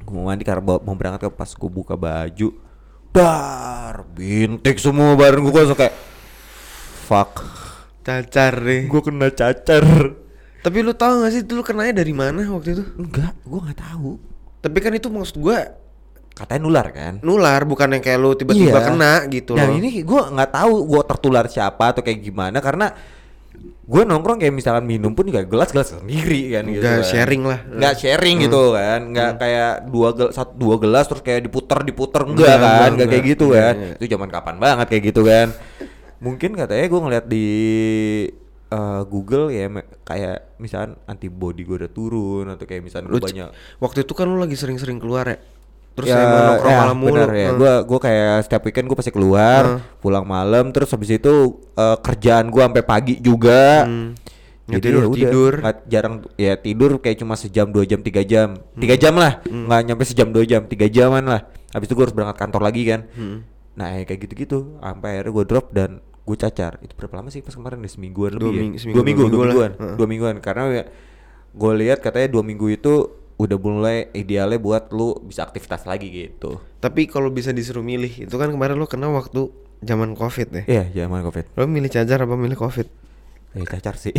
gue 0.02 0.14
mau 0.16 0.26
mandi 0.26 0.42
karena 0.42 0.64
mau 0.64 0.96
berangkat 0.96 1.28
ke 1.28 1.30
pas 1.30 1.52
gue 1.52 1.70
buka 1.70 1.94
baju 1.94 2.50
dar 3.12 4.06
bintik 4.14 4.78
semua 4.78 5.14
badan 5.14 5.44
gue 5.44 5.52
langsung 5.52 5.76
kayak 5.76 5.94
fuck 7.08 7.40
Cacar 8.02 8.54
deh. 8.58 8.84
gue 8.86 9.02
kena 9.02 9.28
cacar 9.30 9.84
Tapi 10.58 10.78
lu 10.80 10.92
tahu 10.92 11.24
gak 11.24 11.32
sih 11.34 11.42
itu 11.42 11.54
lu 11.54 11.62
kenanya 11.62 11.96
dari 11.98 12.12
mana 12.12 12.44
waktu 12.46 12.74
itu? 12.74 12.84
enggak 12.94 13.32
gue 13.42 13.60
nggak 13.62 13.80
tahu 13.82 14.20
Tapi 14.58 14.78
kan 14.78 14.92
itu 14.92 15.08
maksud 15.08 15.36
gua 15.38 15.60
katanya 16.34 16.62
nular 16.62 16.88
kan 16.90 17.14
nular 17.20 17.62
bukan 17.64 17.88
yang 17.90 18.00
kayak 18.00 18.16
lu 18.18 18.32
tiba-tiba 18.32 18.70
Iya. 18.76 18.86
kena 18.86 19.14
gitu 19.28 19.52
Dan 19.52 19.68
loh. 19.70 19.76
ini 19.76 19.90
gue 20.00 20.22
nggak 20.30 20.52
tahu 20.54 20.74
gue 20.86 21.02
tertular 21.04 21.46
siapa 21.46 21.90
atau 21.90 22.00
kayak 22.00 22.20
gimana 22.22 22.58
karena 22.58 22.94
gue 23.82 24.02
nongkrong 24.04 24.38
kayak 24.38 24.54
misalkan 24.54 24.84
minum 24.84 25.12
pun 25.12 25.24
juga 25.24 25.42
gelas-gelas 25.42 25.96
sendiri 25.96 26.54
kan 26.54 26.64
gitu 26.66 26.78
Nggak 26.80 26.94
kan. 26.96 27.08
sharing 27.08 27.42
lah. 27.42 27.60
nggak 27.66 27.94
sharing 27.98 28.38
Hmm. 28.38 28.46
gitu 28.46 28.62
kan 28.72 29.00
nggak 29.08 29.32
kayak 29.36 29.72
dua 29.88 30.10
gel 30.14 30.30
satu 30.30 30.52
dua 30.54 30.76
gelas 30.78 31.06
terus 31.06 31.22
kayak 31.22 31.42
diputer 31.42 31.80
diputer 31.82 32.22
enggak 32.22 32.46
Nggak, 32.46 32.54
kan 32.54 32.70
nggak, 32.70 32.90
nggak 32.94 33.08
kayak 33.10 33.26
gitu 33.28 33.46
Iya, 33.48 33.58
kan 33.58 33.74
iya. 33.76 33.92
itu 33.96 34.04
zaman 34.08 34.30
kapan 34.30 34.56
banget 34.58 34.86
kayak 34.88 35.04
gitu 35.08 35.22
kan 35.24 35.48
mungkin 36.18 36.54
katanya 36.54 36.86
gue 36.86 37.02
ngeliat 37.02 37.26
di 37.26 37.48
eh, 38.68 39.02
Google 39.06 39.50
ya 39.50 39.70
kayak 40.04 40.58
misalkan 40.58 40.98
antibody 41.06 41.62
gue 41.62 41.78
udah 41.80 41.92
turun 41.92 42.46
atau 42.48 42.66
kayak 42.66 42.82
misalkan 42.82 43.08
Lu 43.08 43.18
gue 43.18 43.30
banyak 43.30 43.50
Waktu 43.78 44.04
itu 44.04 44.14
kan 44.14 44.26
lu 44.26 44.38
lagi 44.38 44.56
sering-sering 44.56 44.98
keluar 44.98 45.26
ya. 45.26 45.38
Terus 45.98 46.14
ya, 46.14 46.22
nongkrong 46.22 46.70
ya, 46.70 46.80
malam 46.80 46.98
mulu. 46.98 47.18
ya. 47.18 47.26
Eh. 47.34 47.50
Gua 47.58 47.74
gua 47.82 47.98
kayak 47.98 48.46
setiap 48.46 48.62
weekend 48.64 48.86
gue 48.86 48.94
pasti 48.94 49.10
keluar, 49.10 49.62
Heeh. 49.66 49.82
pulang 49.98 50.22
malam 50.24 50.70
terus 50.70 50.94
habis 50.94 51.10
itu 51.10 51.34
eh, 51.74 51.98
kerjaan 51.98 52.54
gua 52.54 52.70
sampai 52.70 52.86
pagi 52.86 53.18
juga. 53.18 53.82
Hmm. 53.84 54.14
Jadi 54.68 54.84
tidur, 54.84 55.00
ya 55.00 55.08
udah, 55.08 55.16
tidur. 55.16 55.54
nggak- 55.58 55.84
jarang 55.88 56.14
ya 56.36 56.54
tidur 56.54 56.92
kayak 57.00 57.18
cuma 57.18 57.34
sejam 57.34 57.72
dua 57.72 57.82
jam 57.82 58.04
tiga 58.04 58.20
jam 58.20 58.60
tiga 58.76 58.94
jam 58.94 59.16
lah 59.16 59.40
nggak 59.42 59.82
nyampe 59.88 60.04
sejam 60.04 60.28
dua 60.28 60.44
jam 60.44 60.68
tiga 60.68 60.86
jaman 60.86 61.24
lah 61.24 61.48
habis 61.72 61.88
itu 61.88 61.96
gue 61.96 62.04
harus 62.04 62.12
berangkat 62.12 62.36
kantor 62.36 62.62
lagi 62.62 62.84
kan 62.84 63.08
Hmm. 63.10 63.48
Nah 63.78 63.94
ya 63.94 64.04
kayak 64.04 64.26
gitu-gitu 64.26 64.82
sampai 64.82 65.10
akhirnya 65.16 65.32
gue 65.32 65.46
drop 65.46 65.66
dan 65.70 65.90
gue 66.02 66.36
cacar 66.36 66.82
itu 66.82 66.92
berapa 66.92 67.14
lama 67.16 67.30
sih 67.30 67.40
pas 67.40 67.54
kemarin 67.54 67.78
deh 67.78 67.88
semingguan 67.88 68.36
Dua 68.36 68.42
lebih 68.44 68.52
ya? 68.52 68.62
ming- 68.66 68.76
seminggu, 68.76 68.98
dua 68.98 69.06
minggu 69.06 69.22
dua 69.22 69.30
dua 69.30 69.32
minggu 69.32 69.38
lah. 69.38 69.48
mingguan 69.48 69.72
Heeh. 69.78 69.96
dua 69.96 70.08
mingguan 70.08 70.36
karena 70.38 70.64
ya, 70.74 70.84
gue 71.54 71.72
lihat 71.78 72.00
katanya 72.02 72.28
dua 72.28 72.44
minggu 72.44 72.68
itu 72.70 72.94
udah 73.38 73.56
mulai 73.56 73.98
idealnya 74.12 74.58
buat 74.58 74.90
lu 74.90 75.14
bisa 75.22 75.46
aktivitas 75.46 75.86
lagi 75.86 76.10
gitu 76.10 76.58
Tapi 76.78 77.06
kalau 77.06 77.30
bisa 77.30 77.54
disuruh 77.54 77.82
milih, 77.82 78.26
itu 78.26 78.34
kan 78.34 78.50
kemarin 78.50 78.74
lu 78.74 78.86
kena 78.86 79.08
waktu 79.08 79.50
zaman 79.80 80.14
Covid 80.14 80.48
ya. 80.52 80.64
Iya, 80.66 81.06
zaman 81.06 81.22
covid. 81.22 81.46
Lu 81.54 81.66
milih 81.66 81.86
cacar 81.88 82.18
apa 82.20 82.34
milih 82.34 82.58
Covid? 82.58 82.90
Eh, 83.58 83.66
cacar 83.66 83.98
sih. 83.98 84.14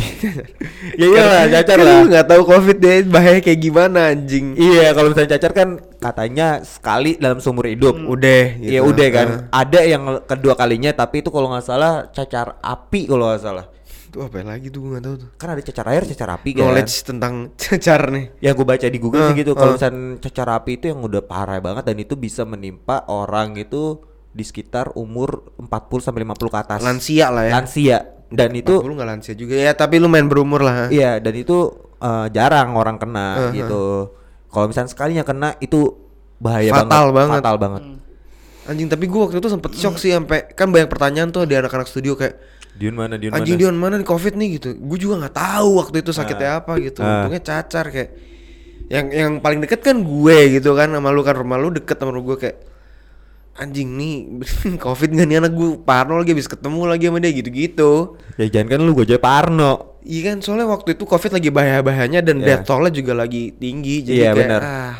ya 0.99 1.05
iyalah, 1.07 1.47
cacar 1.49 1.77
Kan 1.79 1.85
lah. 1.87 1.95
lu 1.95 2.11
nggak 2.11 2.27
tahu 2.27 2.41
Covid 2.43 2.77
deh 2.77 3.07
bahaya 3.07 3.39
kayak 3.39 3.55
gimana 3.57 4.11
anjing. 4.11 4.51
Iya, 4.53 4.91
kalau 4.91 5.09
misalnya 5.09 5.31
cacar 5.33 5.51
kan 5.55 5.69
katanya 5.95 6.47
sekali 6.59 7.15
dalam 7.15 7.39
seumur 7.39 7.63
hidup. 7.63 7.95
Udah 7.95 8.59
Iya 8.59 8.83
gitu. 8.83 8.91
udah 8.91 9.07
kan. 9.09 9.27
Heeh. 9.31 9.47
Ada 9.55 9.79
yang 9.87 10.03
kedua 10.23 10.53
kalinya 10.53 10.91
tapi 10.91 11.23
itu 11.23 11.31
kalau 11.31 11.47
nggak 11.49 11.63
salah 11.63 12.11
cacar 12.11 12.59
api 12.59 13.07
kalau 13.07 13.31
nggak 13.31 13.39
salah. 13.39 13.65
Itu 14.09 14.25
apa 14.25 14.41
lagi 14.41 14.67
tuh 14.67 14.79
gue 14.83 14.89
nggak 14.91 15.05
tahu 15.05 15.15
tuh. 15.15 15.29
Kan 15.37 15.47
ada 15.53 15.61
cacar 15.61 15.85
air, 15.87 16.03
cacar 16.03 16.29
api 16.33 16.49
kan. 16.51 16.61
Knowledge 16.65 16.93
tentang 17.01 17.33
cacar 17.61 18.01
nih. 18.11 18.25
Yang 18.41 18.53
gue 18.53 18.67
baca 18.67 18.87
di 18.87 18.99
Google 18.99 19.21
sih 19.23 19.31
Eh, 19.31 19.39
gitu. 19.39 19.51
Kalau 19.55 19.71
eh. 19.71 19.75
misalnya 19.79 20.01
cacar 20.19 20.47
api 20.51 20.71
itu 20.75 20.85
yang 20.91 20.99
udah 20.99 21.21
parah 21.23 21.63
banget 21.63 21.87
dan 21.87 21.95
itu 21.95 22.19
bisa 22.19 22.43
menimpa 22.43 23.07
orang 23.07 23.55
itu 23.55 24.03
di 24.29 24.43
sekitar 24.43 24.93
umur 24.93 25.47
40 25.55 25.71
sampai 26.03 26.27
50 26.27 26.51
ke 26.51 26.59
atas. 26.59 26.79
Lansia 26.83 27.31
lah 27.31 27.43
ya. 27.47 27.53
Lansia. 27.55 27.99
Dan 28.29 28.53
itu 28.53 28.77
40 28.77 28.93
nggak 28.97 29.09
lansia 29.09 29.33
juga 29.33 29.55
ya, 29.57 29.71
tapi 29.73 29.97
lu 29.97 30.05
main 30.05 30.29
berumur 30.29 30.61
lah. 30.61 30.87
Iya, 30.93 31.17
dan 31.17 31.33
itu 31.33 31.73
eh, 31.97 32.27
jarang 32.29 32.77
orang 32.77 33.01
kena 33.01 33.49
Eh, 33.49 33.61
gitu. 33.61 34.13
Kalau 34.49 34.65
misalnya 34.69 34.89
sekalinya 34.89 35.23
kena 35.25 35.57
itu 35.61 35.93
bahaya 36.37 36.71
Fatal 36.71 37.09
banget, 37.09 37.13
banget. 37.13 37.35
fatal 37.41 37.57
banget. 37.57 37.81
Anjing 38.69 38.87
tapi 38.87 39.05
gua 39.09 39.27
waktu 39.27 39.41
itu 39.41 39.49
sempet 39.49 39.71
shock 39.75 39.97
sih 39.97 40.13
sampai 40.13 40.53
kan 40.53 40.69
banyak 40.69 40.87
pertanyaan 40.87 41.33
tuh 41.33 41.49
di 41.49 41.57
anak-anak 41.57 41.89
studio 41.89 42.13
kayak 42.13 42.37
Dion 42.79 42.95
mana? 42.95 43.19
Dion 43.19 43.35
anjing 43.35 43.57
mana? 43.57 43.61
Dion 43.65 43.75
mana 43.75 43.93
nih 43.99 44.07
covid 44.07 44.33
nih 44.39 44.61
gitu. 44.61 44.71
Gue 44.77 44.95
juga 44.95 45.19
nggak 45.25 45.35
tahu 45.35 45.69
waktu 45.83 45.99
itu 45.99 46.11
sakitnya 46.15 46.63
apa 46.63 46.79
gitu. 46.79 47.03
Ah. 47.03 47.27
Untungnya 47.27 47.41
cacar 47.43 47.91
kayak 47.91 48.09
yang 48.87 49.05
yang 49.11 49.31
paling 49.43 49.59
deket 49.59 49.83
kan 49.83 49.99
gue 49.99 50.37
gitu 50.55 50.73
kan 50.79 50.87
sama 50.87 51.09
lu 51.11 51.21
kan 51.21 51.35
rumah 51.35 51.59
lu 51.59 51.75
deket 51.75 51.99
sama 51.99 52.15
gue 52.15 52.37
kayak 52.39 52.57
anjing 53.59 53.89
nih 53.93 54.15
covid 54.85 55.11
gak 55.11 55.27
nih 55.27 55.37
anak 55.37 55.51
gue 55.51 55.75
parno 55.77 56.15
lagi 56.15 56.31
habis 56.31 56.47
ketemu 56.47 56.81
lagi 56.85 57.05
sama 57.05 57.19
dia 57.19 57.31
gitu-gitu 57.31 58.15
Ya 58.39 58.47
jangan 58.47 58.71
kan 58.71 58.79
lu 58.79 58.95
gue 58.95 59.03
aja 59.03 59.19
Parno. 59.19 59.99
Iya 59.99 60.31
kan 60.31 60.39
soalnya 60.39 60.63
waktu 60.65 60.95
itu 60.95 61.03
covid 61.03 61.27
lagi 61.29 61.51
bahaya-bahayanya 61.51 62.23
dan 62.23 62.39
Iya. 62.39 62.55
death 62.55 62.65
toll-nya 62.65 62.87
juga 62.89 63.11
lagi 63.13 63.51
tinggi 63.51 63.99
jadi 64.01 64.15
Iya, 64.15 64.23
kayak 64.25 64.39
benar. 64.39 64.61
ah 64.63 64.95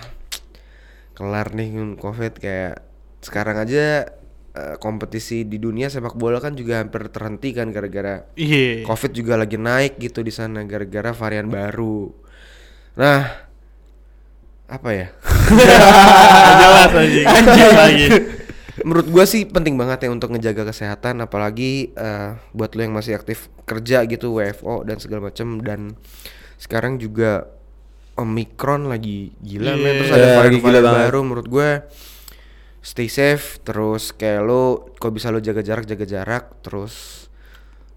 kelar 1.15 1.47
nih 1.49 1.67
covid 1.95 2.35
kayak 2.35 2.83
sekarang 3.19 3.55
aja 3.57 4.11
eh, 4.49 4.75
kompetisi 4.75 5.43
di 5.43 5.55
dunia 5.55 5.87
sepak 5.87 6.13
bola 6.13 6.37
kan 6.37 6.51
juga 6.51 6.79
hampir 6.79 7.07
terhenti 7.07 7.51
kan 7.51 7.71
gara-gara 7.71 8.27
Iya. 8.35 8.83
covid 8.83 9.11
juga 9.13 9.35
lagi 9.35 9.55
naik 9.55 9.95
gitu 9.97 10.19
di 10.19 10.31
sana 10.31 10.59
gara-gara 10.63 11.11
varian 11.11 11.47
baru 11.47 12.11
nah 12.95 13.23
apa 14.67 14.89
ya 14.91 15.07
Jelas 16.59 16.91
anjing. 16.91 17.25
Anjing 17.31 17.71
lagi. 17.73 18.07
Menurut 18.81 19.07
gua 19.07 19.23
sih 19.23 19.43
penting 19.43 19.75
banget 19.75 20.05
ya 20.05 20.09
untuk 20.09 20.29
ngejaga 20.29 20.67
kesehatan 20.67 21.19
apalagi 21.19 21.91
eh, 21.91 22.35
buat 22.51 22.71
lo 22.73 22.81
yang 22.81 22.93
masih 22.93 23.13
aktif 23.13 23.47
kerja 23.63 24.03
gitu 24.03 24.35
WFO 24.35 24.83
dan 24.83 24.97
segala 24.97 25.27
macam 25.27 25.59
dan 25.59 25.95
sekarang 26.55 26.97
juga 26.97 27.47
Omicron 28.15 28.85
lagi 28.85 29.31
gila 29.39 29.73
men 29.73 29.95
terus 29.97 30.11
Iya, 30.11 30.19
ada 30.35 30.43
lagi 30.43 30.59
varian, 30.59 30.83
banget. 30.83 30.99
baru 31.07 31.19
menurut 31.23 31.47
gue 31.47 31.69
stay 32.79 33.07
safe 33.07 33.59
terus 33.61 34.11
kayak 34.11 34.43
lo 34.43 34.91
kalau 34.95 35.11
bisa 35.11 35.29
lo 35.29 35.39
jaga 35.39 35.59
jarak 35.59 35.83
jaga 35.83 36.03
jarak 36.03 36.43
terus 36.59 37.27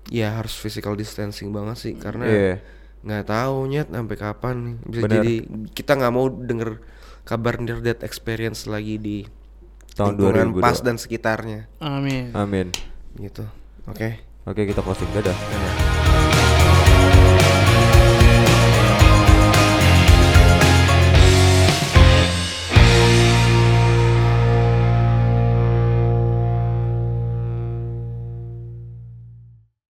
ya 0.07 0.35
harus 0.35 0.55
physical 0.55 0.95
distancing 0.95 1.51
banget 1.51 1.77
sih 1.77 1.95
karena 1.95 2.25
Iya. 2.25 2.55
nggak 3.03 3.25
tahu 3.27 3.57
nyet 3.67 3.89
sampai 3.91 4.17
kapan 4.17 4.57
nih 4.63 4.75
bisa 4.85 5.03
Bener. 5.03 5.15
jadi 5.19 5.35
kita 5.75 5.93
nggak 5.97 6.13
mau 6.13 6.27
denger 6.31 6.71
kabar 7.23 7.59
near 7.59 7.79
death 7.79 8.03
experience 8.03 8.67
lagi 8.67 8.99
di 8.99 9.19
Tahun 9.93 10.15
lingkungan 10.15 10.57
2002. 10.57 10.63
pas 10.63 10.79
dan 10.81 10.97
sekitarnya 10.97 11.61
Amin. 11.79 12.33
Amin. 12.33 12.67
gitu 13.17 13.45
oke 13.85 14.33
Oke 14.43 14.67
kita 14.67 14.83
closing 14.83 15.07
dadah. 15.15 15.31
Dadah. 15.31 15.82